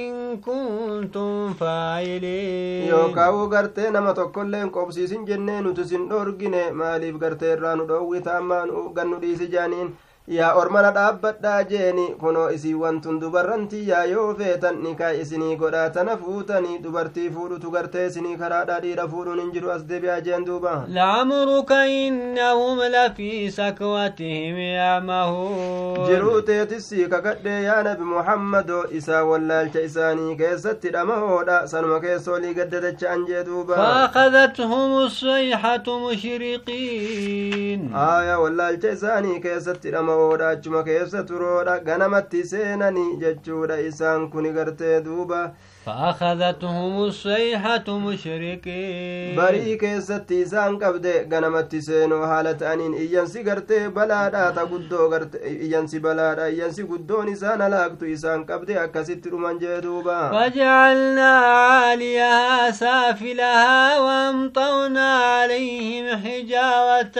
إن 0.09 0.41
كنتم 0.41 1.53
فاعلين 1.53 2.89
yookaawuu 2.91 3.49
gartee 3.49 3.91
nama 3.91 4.15
tokkollee 4.15 4.61
hin 4.61 4.71
qobsiisin 4.71 5.27
jennee 5.27 5.61
nuti 5.85 5.97
sin 5.97 6.09
dhorgine 6.09 6.73
maaliif 6.73 7.17
gartee 7.19 7.53
irraa 7.57 7.75
nu 7.77 7.85
dhoowwita 7.87 8.37
ammaa 8.39 8.65
nu 8.67 8.89
gannu 8.95 9.17
dhiisi 9.21 9.47
jedhaniin 9.53 9.91
yaa 10.33 10.53
ormana 10.59 10.91
dhaabbadhaa 10.97 11.63
jeeni 11.71 12.05
kunoo 12.21 12.51
isii 12.51 12.75
wantun 12.83 13.17
dubarrantiyyaa 13.23 14.05
yoo 14.11 14.35
feetan 14.39 14.77
nikaa 14.85 15.11
isinii 15.23 15.57
godhaa 15.63 15.91
tana 15.97 16.17
fuutanii 16.17 16.79
dubartii 16.85 17.31
fuudhutu 17.35 17.71
gartee 17.75 18.07
isinii 18.07 18.37
karaadhaa 18.43 18.79
dhiira 18.85 19.05
fuudhuun 19.09 19.41
hin 19.43 19.51
jiru 19.57 19.71
as 19.75 19.83
deebi'aa 19.91 20.21
jeen 20.29 20.45
duuba 20.47 20.73
لعمرك 20.89 21.73
إنهم 21.73 22.83
لفي 22.83 23.51
سكوتهم 23.51 24.57
يعمهون 24.59 26.07
jiruu 26.09 26.41
teetissii 26.43 27.07
kakadhee 27.09 27.63
yaa 27.65 27.83
nabi 27.83 28.05
muhammadoo 28.15 28.85
isaa 29.01 29.23
wallaalcha 29.25 29.81
isaanii 29.91 30.37
keessatti 30.37 30.91
dhamahoodha 30.97 31.67
sanuma 31.69 32.01
keessoolii 32.01 32.55
gaddadacha'an 32.55 33.27
jee 33.27 33.45
duuba 33.45 33.75
فأخذتهم 33.77 34.91
الصيحة 35.05 35.99
مشرقين 36.09 37.91
aaya 37.95 38.39
wallaalcha 38.39 38.91
isaanii 38.93 39.41
keessatti 39.41 39.91
dhamahoodha 40.15 40.49
achuma 40.49 40.83
keessa 40.85 41.23
turoodha 41.29 41.79
ganamatti 41.89 42.43
seenanii 42.51 43.17
jechuudha 43.23 43.79
isaan 43.91 44.31
kuni 44.31 44.53
gartee 44.53 45.01
duuba 45.07 45.41
فأخذتهم 45.87 47.05
الصيحة 47.05 47.99
مشركين 47.99 49.37
بريك 49.37 49.99
ستي 49.99 50.45
زان 50.45 50.79
قبد 50.79 51.07
غنم 51.33 51.57
التسين 51.57 52.13
وحالة 52.13 52.73
أنين 52.73 52.95
إيان 52.95 53.27
سيغرت 53.27 53.73
بلادا 53.73 54.51
تقدو 54.51 54.97
غرت 55.13 55.35
إيان 55.35 55.87
سي 55.87 55.99
بلادا 55.99 56.45
إيان 56.45 56.71
سي 56.73 56.83
قدون 56.83 57.33
إسان 57.33 57.59
لاغت 57.59 58.03
إسان 58.03 58.45
قبد 58.45 58.71
أكسي 58.71 59.21
من 59.33 59.59
جدوبا 59.59 60.31
فجعلنا 60.31 61.31
عاليها 61.31 62.71
سافلها 62.71 63.99
وامطونا 64.01 65.09
عليهم 65.15 66.07
حجاوة 66.25 67.19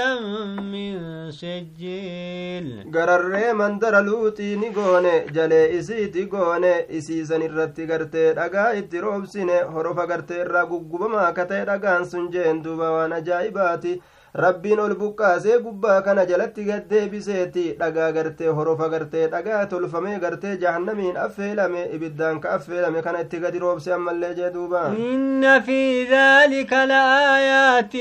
من 0.73 0.95
سجيل 1.31 2.91
غرر 2.95 3.55
من 3.55 3.79
درلوتي 3.79 4.57
نيغوني 4.57 5.27
جلي 5.35 5.79
إسي 5.79 6.07
تيغوني 6.07 6.99
إسي 6.99 7.25
سنرتي 7.25 7.87
غرت 7.87 8.17
dhagaa 8.55 8.75
itti 8.79 9.01
roobsine 9.01 9.57
horofa 9.75 10.07
gartee 10.07 10.41
irraa 10.45 10.65
guggubamaa 10.71 11.27
akka 11.29 11.45
ta'e 11.51 11.65
dhagaan 11.71 12.05
sun 12.11 12.31
jeen 12.35 12.63
duuba 12.65 12.91
waan 12.97 13.13
ajaa'ibaati 13.19 13.95
rabbiin 14.43 14.81
ol 14.85 14.95
buqqaasee 15.01 15.59
gubbaa 15.65 16.01
kana 16.07 16.25
jalatti 16.31 16.65
gaddeebiseeti 16.69 17.65
dhagaa 17.81 18.11
gartee 18.17 18.49
horofa 18.59 18.89
gartee 18.95 19.27
dhagaa 19.35 19.67
tolfamee 19.73 20.19
gartee 20.25 20.55
jahannamiin 20.63 21.17
affeelame 21.25 21.83
ibiddaan 21.99 22.41
ka 22.41 22.49
affeelame 22.57 23.03
kana 23.05 23.21
itti 23.25 23.39
gadi 23.45 23.59
roobse 23.65 23.93
ammallee 23.99 24.35
jee 24.39 24.51
duuba 24.57 24.83
إن 25.15 25.61
في 25.61 26.05
ذلك 26.05 26.73
لآيات 26.73 27.95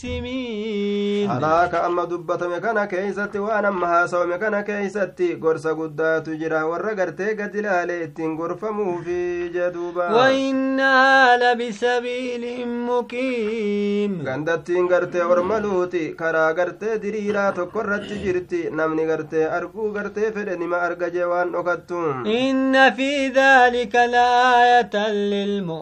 للمتوسمين 0.00 1.28
halaaka 1.28 1.82
amma 1.86 2.06
dubbatame 2.06 2.60
kana 2.60 2.86
keeysatti 2.86 3.38
waan 3.38 3.64
amma 3.64 3.86
haasawame 3.86 4.38
kana 4.38 4.62
keeysatti 4.62 5.36
gorsa 5.36 5.74
guddaatu 5.74 6.36
jira 6.40 6.66
warra 6.66 6.94
gartee 6.94 7.34
gad 7.34 7.54
ilaale 7.54 8.02
ittiin 8.04 8.36
gorfamuufi 8.36 9.50
jee 9.54 9.70
duuba 9.74 10.10
وإنها 10.12 11.36
لبسبيل 11.36 12.68
مقيم 12.68 14.22
gandattiin 14.24 14.79
gartee 14.88 15.22
orma 15.32 15.58
luuti 15.60 16.02
karaa 16.20 16.52
gartee 16.54 16.98
diriiraa 17.02 17.52
tokko 17.52 17.80
irratti 17.84 18.18
jirti 18.24 18.60
namni 18.80 19.04
gartee 19.10 19.44
arguu 19.58 19.90
gartee 19.96 20.30
fedhe 20.36 20.56
nima 20.62 20.76
arga 20.88 21.10
jee 21.16 21.24
waan 21.32 21.52
dhokattu 21.52 22.00
إن 22.26 22.90
في 22.96 23.28
ذلك 23.28 23.94
لآية 23.94 24.94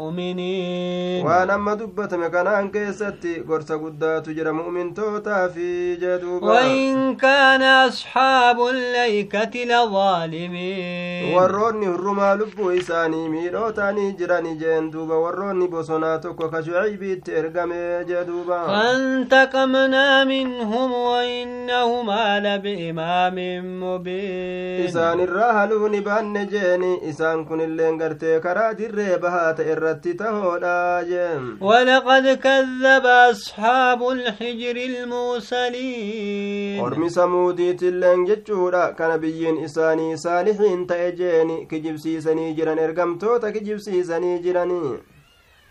للمؤمنين 0.08 1.24
waan 1.26 1.50
amma 1.50 1.76
dubbatame 1.76 2.30
kanaan 2.30 2.70
keessatti 2.72 3.34
gorsa 3.48 3.76
guddaatu 3.78 4.34
jira 4.38 4.52
mu'mintootaa 4.52 5.48
fi 5.54 5.96
jee 6.00 6.18
duuba 6.22 6.46
وإن 6.52 7.16
كان 7.16 7.62
أصحاب 7.62 8.60
الأيكة 8.60 9.54
لظالمين 9.64 11.34
warroonni 11.36 11.86
hurrumaa 11.86 12.34
lubbuu 12.36 12.70
isaanii 12.72 13.28
miidhoo 13.28 13.72
ta'anii 13.72 14.12
jirani 14.18 14.54
jeen 14.60 14.90
duuba 14.92 15.18
warroonni 15.24 15.68
bosonaa 15.68 16.18
tokko 16.18 16.48
ka 16.48 16.62
shucaybiitti 16.62 17.32
ergame 17.40 17.80
jee 18.08 18.24
duuba 18.28 18.58
فانتقمنا 18.88 20.24
منهم 20.24 20.92
وإنهما 20.92 22.40
لبإمام 22.40 23.36
مبين. 23.82 24.86
إسان 24.86 25.20
الرهلو 25.20 25.88
بأن 25.88 26.46
جيني 26.46 27.10
إسان 27.10 27.44
كن 27.44 27.60
اللين 27.60 28.02
قرتي 28.02 28.40
كرات 28.40 28.80
الريبها 28.80 29.52
تئرت 29.52 30.08
تهودا 30.08 31.02
جيم 31.02 31.58
ولقد 31.60 32.28
كذب 32.44 33.06
أصحاب 33.06 34.08
الحجر 34.08 34.76
الموسلين 34.90 36.80
ورمي 36.80 37.08
سمودي 37.08 37.72
تلين 37.72 38.24
جتشودا 38.24 38.90
كان 38.90 39.16
بيين 39.20 39.64
إساني 39.64 40.16
صالحين 40.16 40.86
تأجيني 40.86 41.64
كجبسي 41.64 42.20
سني 42.20 42.52
جيران 42.52 42.78
إرقمتو 42.78 43.36
تكجبسي 43.36 44.02
سني 44.02 44.38
جيراني 44.38 45.17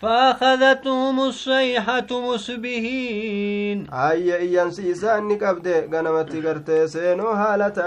فأخذتهم 0.01 1.19
الصيحة 1.19 2.07
مصبهين 2.12 3.88
أي 3.93 4.38
إيان 4.38 4.71
سيسان 4.71 5.27
نقبد 5.27 5.67
غنمة 5.93 6.86
سينو 6.86 7.36
حالة 7.36 7.77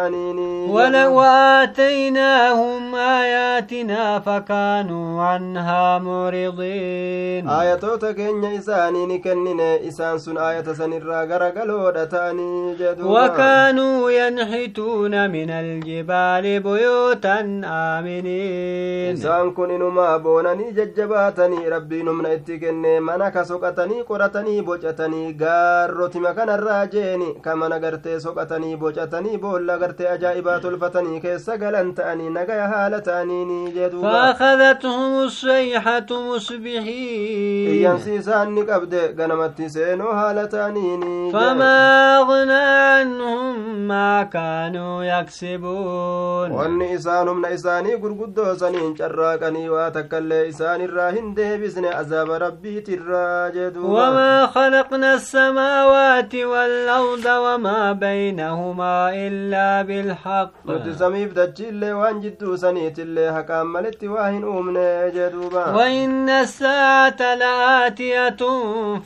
ولو 0.70 1.20
آتيناهم 1.20 2.94
آياتنا 2.94 4.18
فكانوا 4.20 5.22
عنها 5.22 5.98
معرضين. 5.98 7.48
آية 7.48 7.74
توتكين 7.74 8.44
إساني 8.44 9.06
نكنين 9.06 9.60
إسان 9.60 10.18
سن 10.18 10.38
آية 10.38 10.72
سنرى 10.72 11.24
غرقلو 11.30 11.90
دتاني 11.90 12.76
وكانوا 13.02 14.10
ينحتون 14.10 15.30
من 15.30 15.50
الجبال 15.50 16.60
بيوتا 16.60 17.60
آمنين. 17.64 19.14
إسان 19.14 19.50
كننما 19.50 20.16
بونني 20.16 20.70
ججباتني 20.72 21.68
ربي 21.68 21.99
humna 22.08 22.32
itti 22.34 22.58
kenne 22.62 23.00
mana 23.00 23.30
ka 23.30 23.44
soqatanii 23.44 24.04
qoratanii 24.10 24.62
bocatanii 24.68 25.32
gaarrotima 25.42 26.32
kanarraa 26.38 26.86
jeeni 26.94 27.28
ka 27.44 27.56
mana 27.56 27.78
gartee 27.84 28.20
soqatanii 28.20 28.76
bocatanii 28.76 29.38
boolla 29.44 29.78
gartee 29.78 30.08
ajaa'ibaa 30.14 30.58
tolfatanii 30.60 31.20
keessa 31.20 31.56
galan 31.64 31.92
ta'anii 31.94 32.30
nagaya 32.38 32.68
haala 32.74 33.00
ta'aniini 33.10 33.72
jedhuuba 33.78 34.10
فأخذتهم 34.10 35.22
الصيحة 35.22 36.06
مصبحين 36.10 37.70
iyyansi 37.74 38.14
isaan 38.14 38.52
ni 38.54 38.62
qabde 38.66 39.12
ganamatti 39.18 39.70
seenoo 39.70 40.12
haala 40.12 40.46
ta'aniini 40.46 41.32
فما 41.32 42.18
أغنى 42.18 42.64
عنهم 42.94 43.54
ما 43.88 44.22
كانوا 44.22 45.04
يكسبون 45.04 46.50
wanni 46.52 46.92
isaan 46.96 47.28
humna 47.28 47.48
isaanii 47.50 47.96
gurguddoo 48.02 48.54
saniin 48.56 48.94
carraaqanii 48.98 49.68
waa 49.68 49.90
takkaillee 49.90 50.46
isaan 50.48 50.80
irraa 50.86 51.11
hin 51.16 51.34
deebisne 51.36 51.89
عذاب 51.91 52.30
ربه 52.30 52.82
تراجد 52.86 53.76
وما 53.76 54.47
خلقنا 54.47 55.14
السماوات 55.14 56.34
والأرض 56.34 57.26
وما 57.26 57.93
بينهما 57.93 59.11
إلا 59.14 59.82
بالحق. 59.82 60.51
قد 60.68 60.93
سميب 60.99 61.34
تجل 61.34 61.93
وانجد 61.93 62.55
سنيت 62.55 62.99
اللي 62.99 63.34
حكام 63.34 63.76
واهن 64.03 64.45
أمنا 64.45 65.09
جدوبا. 65.09 65.74
وإن 65.74 66.28
الساعة 66.28 67.20
لآتية 67.34 68.43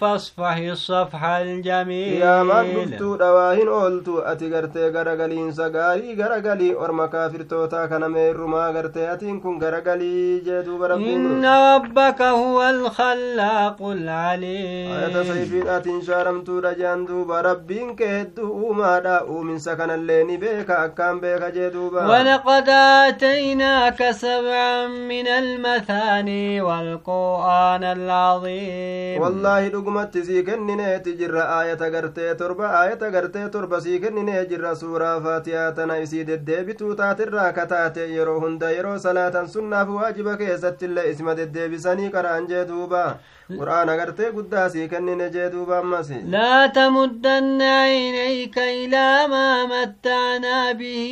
فاصفح 0.01 0.57
الصفح 0.57 1.25
الجميل. 1.25 2.13
يا 2.23 2.43
من 2.43 2.51
قلت 2.77 3.03
رواهن 3.03 3.69
قلت 3.69 4.09
أتي 4.09 4.55
قرتي 4.55 4.91
قرقلي 4.91 5.53
سقاري 5.53 6.75
ورما 6.75 7.07
كافر 7.07 7.43
توتا 7.43 7.87
كان 7.87 8.11
مير 8.11 8.47
ما 8.47 8.67
قرتي 8.69 9.13
أتين 9.13 9.41
كن 9.41 9.59
قرقلي 9.59 10.39
جدوبا 10.39 10.95
إن 10.95 11.45
ربك 11.45 12.23
هو 12.23 12.63
الخلاق 12.75 13.79
العليم. 13.83 14.91
آية 14.93 15.17
سيف 15.23 15.67
آت 15.67 15.87
شارمت 16.07 16.49
رجان 16.51 17.05
دوبا 17.07 17.41
رب 17.41 17.71
ما 18.81 18.99
داء 18.99 19.33
من 19.49 19.59
سكن 19.59 19.91
اللين 19.91 20.37
بيك 20.37 20.71
أكام 20.71 21.21
بيك 21.21 21.43
جدوبا 21.57 22.07
ولقد 22.07 22.69
آتيناك 22.69 24.11
سبعا 24.11 24.87
من 24.87 25.27
المثاني 25.27 26.61
والقرآن 26.61 27.85
العظيم. 27.85 29.23
والله 29.23 29.69
دقمت 29.69 30.19
زيكن 30.19 30.67
نيت 30.67 31.09
جر 31.09 31.37
آية 31.61 31.81
غرتي 31.95 32.35
تربة 32.35 32.67
آية 32.83 32.99
غرتي 33.03 33.49
تربا 33.49 33.77
آية 33.77 33.81
زيكن 33.81 34.25
نيت 34.25 34.51
جر 34.51 34.75
سورة 34.75 35.21
فاتحة 35.25 35.85
نيسيد 35.85 36.31
الدبتو 36.31 36.93
تاتر 36.93 37.51
كتاتي 37.51 38.15
يروهن 38.17 38.59
ديرو 38.59 38.97
صلاة 38.97 39.47
سنة 39.47 39.85
فواجبك 39.85 40.41
يزت 40.41 40.83
الله 40.83 41.11
اسم 41.11 41.29
الدبساني 41.29 42.09
كران 42.09 42.47
جيد 42.47 42.64
duuba 42.71 43.03
qur'aana 43.59 43.97
gartee 44.01 44.31
guddaa 44.37 44.69
sii 44.75 44.89
kennine 44.89 45.27
jee 45.35 45.51
duuba 45.55 45.79
ammas 45.79 46.09
لا 46.35 46.67
تمدن 46.67 47.63
عينيك 47.63 48.59
إلى 48.59 49.27
ما 49.29 49.67
متعنا 49.67 50.73
به 50.73 51.05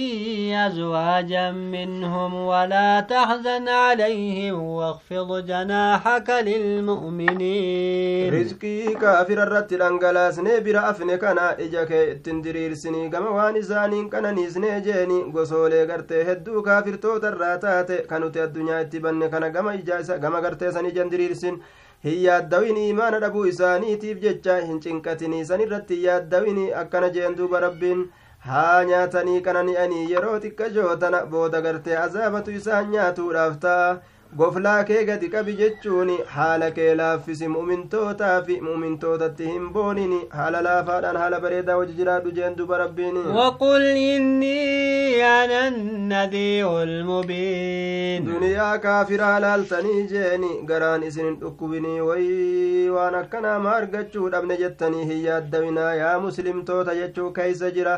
أزواجا 0.66 1.50
منهم 1.50 2.34
ولا 2.34 3.00
تحزن 3.00 3.68
عليهم 3.68 4.62
واخفض 4.62 5.46
جناحك 5.46 6.30
للمؤمنين 6.30 8.32
rizqii 8.32 8.94
kaafira 9.00 9.42
irratti 9.46 9.76
dhangalaasnee 9.76 10.60
bira 10.64 10.84
afne 10.90 11.18
kana 11.18 11.46
ija 11.66 11.86
kee 11.86 12.04
ittin 12.14 12.42
diriirsinii 12.44 13.08
gama 13.10 13.30
waan 13.36 13.56
isaaniin 13.56 14.08
qananiisnee 14.10 14.80
jeeni 14.86 15.18
gosoolee 15.34 15.86
gartee 15.86 16.24
hedduu 16.28 16.62
kaafirtoota 16.62 17.28
irraa 17.34 17.56
taate 17.64 17.96
kan 18.10 18.20
nuti 18.24 18.40
addunyaa 18.46 18.80
itti 18.86 19.00
banne 19.00 19.28
kana 19.34 19.50
gama 19.50 19.74
ija 19.74 20.00
isa 20.00 20.18
gama 20.18 20.40
gartee 20.40 20.72
san 20.72 20.86
ijan 20.92 21.10
diriirsin 21.42 21.60
hin 22.04 22.18
yaaddawin 22.24 22.76
imaana 22.76 23.20
dhabuu 23.20 23.44
isaaniitiif 23.46 24.20
jecha 24.22 24.56
hin 24.66 24.80
cinqatinii 24.86 25.44
san 25.50 25.60
irratti 25.66 26.02
yaaddawin 26.04 26.60
akkana 26.82 27.10
jeen 27.16 27.36
duuba 27.36 27.60
rabbiin 27.66 28.04
haa 28.46 28.84
nyaatanii 28.90 29.40
qanani'anii 29.48 30.10
yeroo 30.12 30.38
xiqqashoo 30.46 30.96
tana 31.04 31.24
booda 31.34 31.60
gartee 31.66 31.96
azaabatu 32.06 32.56
isaan 32.60 32.90
nyaatuudhaaf 32.96 33.58
ta'a 33.66 33.92
goflaa 34.40 34.84
kee 34.88 35.00
gadi 35.08 35.28
qabi 35.32 35.52
jechuun 35.60 36.10
haala 36.34 36.68
kee 36.76 36.92
laaffisi 37.00 37.48
mu'mintootaa 37.54 38.36
fi 38.46 38.54
mu'mintootatti 38.68 39.48
hin 39.50 39.66
boonini 39.74 40.20
haala 40.36 40.62
laafaadhaan 40.66 41.16
haala 41.22 41.40
bareedaa 41.42 41.76
wajji 41.80 41.96
jiraadhu 41.98 42.30
jeen 42.38 42.56
duba 42.60 42.78
rabbiin 42.84 43.18
وقل 43.36 43.82
إني 44.16 45.24
أنا 45.24 45.68
النذير 45.68 46.82
المبين 46.82 48.24
duniyaa 48.30 48.78
kaafiraa 48.78 49.40
laaltanii 49.44 50.06
jeeni 50.14 50.50
garaan 50.72 51.02
isin 51.10 51.24
hin 51.24 51.36
dhukkubinii 51.44 52.00
wayii 52.08 52.88
waan 52.96 53.14
akkanaa 53.22 53.58
ma 53.66 53.76
argachuu 53.76 54.28
dhabne 54.34 54.56
jettanii 54.64 55.04
hin 55.12 55.24
yaaddawinaa 55.28 55.94
yaa 56.02 56.18
muslimtoota 56.26 56.94
jechuu 57.02 57.30
keeysa 57.40 57.70
jira 57.78 57.94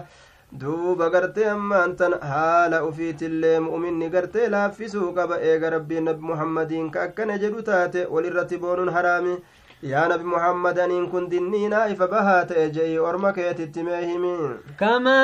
duuba 0.61 1.09
gartee 1.11 1.47
ammaan 1.51 1.97
tan 1.97 2.13
haala 2.31 2.83
ufiitillee 2.89 3.59
mu'minni 3.67 4.09
gartee 4.15 4.49
laaffisuu 4.55 5.09
qaba 5.17 5.39
eega 5.51 5.71
rabbiin 5.75 6.05
nabi 6.09 6.23
muhammadiin 6.31 6.91
ka 6.97 7.03
akkana 7.09 7.39
jedhu 7.45 7.63
taate 7.69 8.07
walirratti 8.17 8.59
boonuun 8.65 8.93
haraami 8.97 9.35
yaa 9.83 10.09
nabi 10.09 10.25
muhammadaniin 10.25 11.11
kun 11.11 11.31
dinniinaa 11.31 11.87
ifa 11.95 12.07
bahaa 12.13 12.45
ta'e 12.51 12.69
je'i 12.77 12.99
orma 12.99 13.33
keetitti 13.39 13.83
mee 13.89 14.05
himi 14.07 14.35
كما 14.81 15.21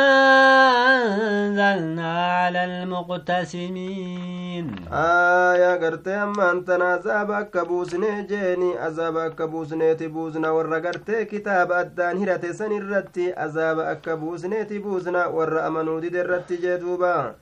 أنزلنا 1.27 2.13
على 2.37 2.65
المقتسمين 2.65 4.67
aayaa 4.93 5.77
gartee 5.83 6.17
ammaan 6.25 6.65
tan 6.65 6.83
azaaba 6.83 7.37
akka 7.39 7.65
buusnee 7.65 8.23
jeeni 8.31 8.71
azaaba 8.89 9.25
akka 9.25 9.47
buusneeti 9.49 10.09
buusna 10.09 10.53
warra 10.57 10.81
gartee 10.81 11.25
kitaaba 11.27 11.77
addaan 11.85 12.19
hirate 12.19 12.53
san 12.55 12.73
irratti 12.73 13.33
azaaba 13.47 13.89
akka 13.95 14.17
buusneeti 14.17 14.79
buusna 14.87 15.29
warra 15.37 15.65
amanuu 15.67 16.01
dide 16.01 16.19
irratti 16.25 16.57
jee 16.67 16.79
duuba 16.85 17.35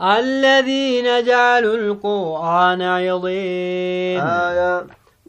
الذين 0.00 1.24
جعلوا 1.24 1.76
القرآن 1.76 2.82
عضين 2.82 4.20
aayaa 4.20 4.82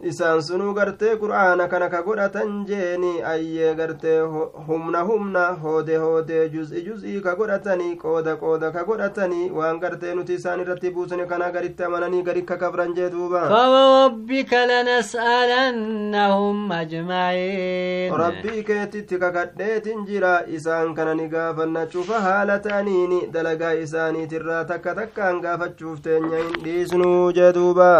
isaan 0.03 0.41
sunuu 0.43 0.73
gartee 0.75 1.15
qur'aana 1.19 1.67
kana 1.69 1.87
ka 1.89 2.01
godhatan 2.03 2.65
jeeni 2.67 3.11
ayyee 3.23 3.73
gartee 3.75 4.19
humna 4.67 4.99
humna 5.09 5.43
hoode 5.61 5.95
hoode 5.97 6.49
juz'i 6.55 6.81
juz'ii 6.87 7.21
ka 7.27 7.35
godhatanii 7.39 7.95
qooda 8.01 8.33
qooda 8.41 8.71
ka 8.73 8.83
godhatanii 8.89 9.47
waan 9.59 9.79
gartee 9.79 10.13
nuti 10.15 10.33
isaan 10.39 10.59
irratti 10.65 10.91
buusne 10.97 11.25
kana 11.31 11.47
garitti 11.55 11.83
amananii 11.87 12.23
gari 12.27 12.41
kakabran 12.51 12.93
jee 12.97 13.09
duuba. 13.15 13.45
Fawarabbika 13.53 14.65
lanas'alannahum 14.73 16.71
ajma'iin 16.81 18.13
rabbii 18.23 18.63
keetitti 18.67 19.17
kakadheetin 19.23 20.05
jira 20.05 20.35
isaan 20.59 20.93
kana 20.95 21.15
ni 21.15 21.27
gaafannachuufa 21.29 22.19
haala 22.27 22.59
ta'aniini 22.59 23.23
dalagaa 23.33 23.73
isaaniitirraa 23.87 24.63
takka 24.75 24.95
takkaan 25.01 25.41
gaafachuuf 25.41 26.01
teenya 26.01 26.37
hin 26.45 26.63
dhiisnuu 26.69 27.31
jee 27.31 27.51
duuba. 27.53 27.91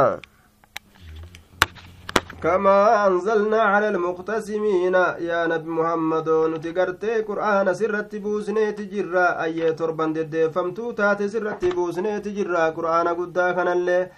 كما 2.43 3.07
أنزلنا 3.07 3.61
على 3.63 3.89
المقتسمين 3.89 4.95
يا 5.29 5.41
نبي 5.47 5.71
محمد 5.71 6.29
نتقرتي 6.53 7.21
قرآن 7.29 7.75
سرت 7.75 8.13
بوسنيت 8.17 8.81
جرا 8.93 9.27
أي 9.45 9.73
تربان 9.73 10.13
دد 10.13 10.35
فمتو 10.55 10.91
تات 10.99 11.23
سرت 11.23 11.65
بوسنيت 11.65 12.29
جرا 12.29 12.65
قرآن 12.77 13.09
قدا 13.09 13.53
كان 13.53 13.69
اللي 13.69 14.09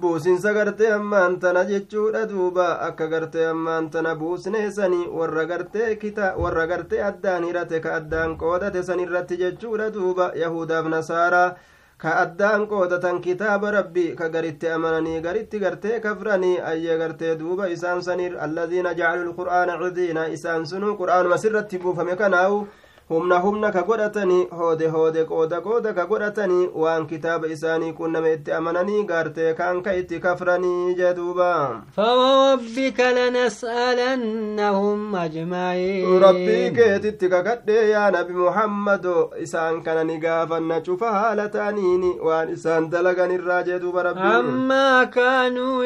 buusinsa 0.00 0.52
gartee 0.54 0.92
ammaan 0.94 1.40
tana 1.40 1.64
jechuudha 1.64 2.20
duuba 2.30 2.66
akka 2.86 3.06
gartee 3.12 3.46
ammaan 3.52 3.90
tana 3.90 4.14
buusnee 4.20 4.70
sani 4.70 5.00
warra 5.18 5.44
gartee 5.50 5.96
kita 6.02 6.26
warra 6.42 6.66
gartee 6.70 7.02
addaan 7.02 7.44
hirate 7.48 7.80
ka 7.80 7.94
addaan 7.98 8.36
qoodate 8.42 8.82
san 8.88 9.00
irratti 9.04 9.38
jechuudha 9.42 9.90
duuba 9.96 10.26
yahudaaf 10.42 10.86
nasaaraa 10.94 11.48
ka 12.03 12.11
addaan 12.23 12.67
qoodatan 12.71 13.21
kitaaba 13.25 13.71
rabbi 13.71 14.05
ka 14.19 14.27
garitti 14.29 14.67
amananii 14.75 15.21
garitti 15.25 15.59
gartee 15.59 15.99
kafranii 16.05 16.57
ayye 16.71 16.97
gartee 17.01 17.35
duuba 17.41 17.67
isaan 17.75 18.01
sanir 18.07 18.33
alladiina 18.45 18.91
jacaluu 18.99 19.29
lqur'aana 19.31 19.77
cidiina 19.83 20.27
isaan 20.37 20.65
sunuu 20.71 20.97
qur'aanuma 21.01 21.37
sirratti 21.43 21.77
buufame 21.83 22.15
kanaawu 22.21 22.57
humna 23.09 23.37
humna 23.43 23.71
ka 23.71 23.81
godhatanii 23.83 24.47
hoode 24.57 24.87
hoode 24.93 25.23
qooda 25.29 25.57
qooda 25.61 25.93
ka 25.93 26.05
godhatanii 26.11 26.69
waan 26.83 27.05
kitaaba 27.07 27.47
isaanii 27.55 27.93
kun 27.97 28.15
itti 28.33 28.51
amananii 28.57 29.03
gaartee 29.09 29.53
kaan 29.59 29.81
ka 29.83 29.93
itti 30.01 30.19
kafranii 30.25 30.95
jedhuuba 30.99 31.49
fawwabbika 31.95 33.11
lanas'alannahum 33.17 35.15
ajma'iin. 35.23 36.21
Rabbii 36.25 36.71
keetitti 36.77 37.29
kakadhee 37.33 37.89
yaa 37.89 38.11
nabi 38.11 38.33
muhammadoo 38.33 39.29
isaan 39.45 39.81
kana 39.83 40.03
ni 40.03 40.17
gaafanna 40.23 40.79
cufa 40.81 41.11
haala 41.17 41.49
ta'aniini 41.49 42.13
waan 42.29 42.53
isaan 42.55 42.89
dalagan 42.89 43.31
irraa 43.37 43.63
jedhuuba 43.63 44.03
rabbii. 44.09 44.33
Ammaa 44.39 45.05
kaanuu 45.17 45.83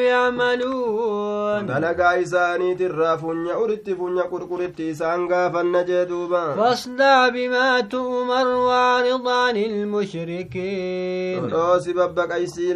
funya 3.20 3.58
uritti 3.58 3.94
funya 3.98 4.24
qurquritti 4.32 4.88
isaan 4.94 5.26
gaafanna 5.28 5.82
jedhuuba 5.90 6.42
بما 7.28 7.80
تؤمر 7.80 8.46
واعرض 8.46 9.28
عن 9.28 9.56
المشركين. 9.56 11.52
اوسي 11.52 11.92
ببك 11.92 12.32
أي 12.32 12.46
سي 12.46 12.74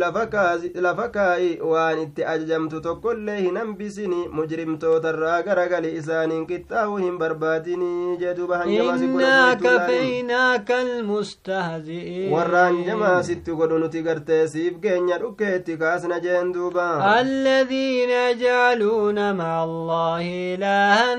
لفكاي 0.75 1.61
وان 1.61 1.99
إنت 1.99 2.21
اجمت 2.21 2.87
نمبسني 3.53 4.29
مجرم 4.33 4.77
تو 4.77 4.99
ترى 4.99 5.41
غرغلي 5.47 5.99
اذا 5.99 6.45
كتاوهم 6.49 7.19
برباديني 7.19 8.17
جدو 8.17 8.47
بهن 8.47 8.77
جماسي 8.77 9.07
كفيناك 9.65 10.71
المستهزئين. 10.71 12.33
وران 12.33 12.85
جماسي 12.85 13.35
تقولون 13.35 13.91
تيغرتي 13.91 14.47
سيف 14.47 14.77
كينيا 14.77 15.17
دوكيتي 15.17 15.77
كاسنا 15.77 16.19
جندوبا 16.19 17.21
الذين 17.21 18.11
يجعلون 18.11 19.35
مع 19.35 19.65
الله 19.65 20.23
الها 20.55 21.15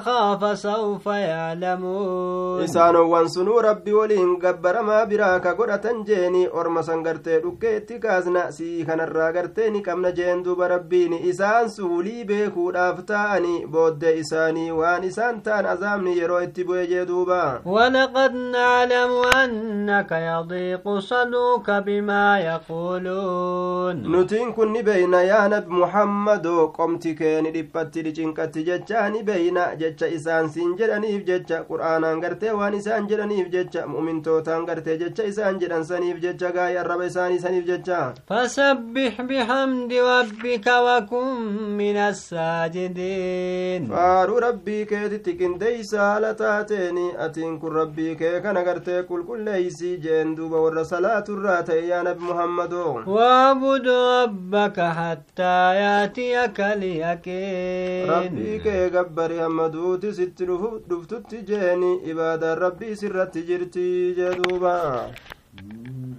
خاف 0.00 0.58
سوف 0.58 1.06
يعلمون. 1.06 2.53
isaanowwan 2.65 3.27
sunuu 3.35 3.61
rabbi 3.67 3.93
waliin 3.99 4.31
gabbaramaa 4.43 5.05
biraa 5.11 5.39
ka 5.45 5.53
godhatan 5.59 6.03
jeeni 6.09 6.43
orma 6.61 6.83
san 6.83 7.03
gartee 7.03 7.39
dhukkeetti 7.43 7.99
kaasna 8.05 8.43
sii 8.57 8.85
kanarraa 8.89 9.31
gartee 9.37 9.69
ni 9.69 9.81
qabna 9.87 10.11
jeen 10.19 10.43
duuba 10.45 10.67
rabbiin 10.73 11.13
isaan 11.31 11.69
suulii 11.75 12.23
beekuudhaaf 12.31 13.03
ta'ani 13.11 13.55
booddee 13.75 14.15
isaanii 14.23 14.71
waan 14.79 15.03
isaan 15.11 15.41
ta'an 15.47 15.65
azaabni 15.75 16.17
yeroo 16.19 16.41
itti 16.47 16.63
bu'e 16.71 16.85
jee 16.93 17.05
duuba 17.13 17.39
ولقد 17.65 18.33
نعلم 18.35 19.11
أنك 19.43 20.11
يضيق 20.11 20.85
صدرك 20.99 21.69
بما 21.85 22.39
يقولون 22.39 23.95
nutiin 24.11 24.53
kun 24.53 24.71
ni 24.73 24.83
beeyna 24.83 25.21
yaa 25.23 25.47
nabi 25.49 25.69
muhammadoo 25.81 26.67
qomti 26.77 27.15
kee 27.15 27.41
ni 27.41 27.51
dhiphatti 27.51 28.01
dhicinqatti 28.03 28.63
jechaa 28.63 29.09
ni 29.09 29.23
beeyna 29.23 29.75
jecha 29.81 30.07
isaan 30.07 30.49
siin 30.49 30.75
jedhaniif 30.79 31.23
jecha 31.29 31.63
qur'aanaan 31.69 32.21
gartee 32.44 32.56
waan 32.58 32.74
isaan 32.74 33.06
jedhaniif 33.08 33.48
jecha 33.52 33.86
mu'mintootaan 33.86 34.64
gartee 34.68 34.96
jecha 35.02 35.24
isaan 35.30 35.58
jedhan 35.60 35.84
saniif 35.90 36.18
jecha 36.24 36.50
gaa'ii 36.56 36.76
arraba 36.82 37.04
isaanii 37.06 37.38
saniif 37.44 37.66
jecha 37.66 38.14
فسبح 38.28 39.20
بحمد 39.22 39.92
ربك 39.92 40.66
وكن 40.66 41.28
من 41.76 41.96
الساجدين 41.96 43.88
faaruu 43.88 44.40
rabbii 44.40 44.86
keetitti 44.86 45.36
qindeeysa 45.38 45.98
haala 46.00 46.34
taateeni 46.34 47.06
atiin 47.26 47.58
kun 47.60 47.72
rabbii 47.80 48.16
kee 48.16 48.40
kana 48.40 48.62
gartee 48.68 49.02
qulqulleeysii 49.10 49.96
jeen 50.04 50.36
duuba 50.36 50.60
warra 50.64 50.84
salaaturraa 50.84 51.62
ta'e 51.62 51.86
yaa 51.88 52.02
nabi 52.02 52.20
muhammadoo 52.30 53.02
واعبد 53.06 53.88
ربك 53.88 54.80
حتى 54.80 55.56
ياتيك 55.82 56.60
اليقين 56.60 58.08
rabbii 58.10 58.60
kee 58.64 58.90
gabbari 58.90 59.38
hamma 59.38 59.68
duuti 59.72 60.12
sitti 60.12 60.44
dhuftutti 60.90 61.42
jeeni 61.48 61.92
ibaadaan 62.34 62.58
rabbii 62.58 62.96
sirratti 62.96 63.42
jirti 63.46 64.14
jee 64.16 64.32
duuba 64.42 64.74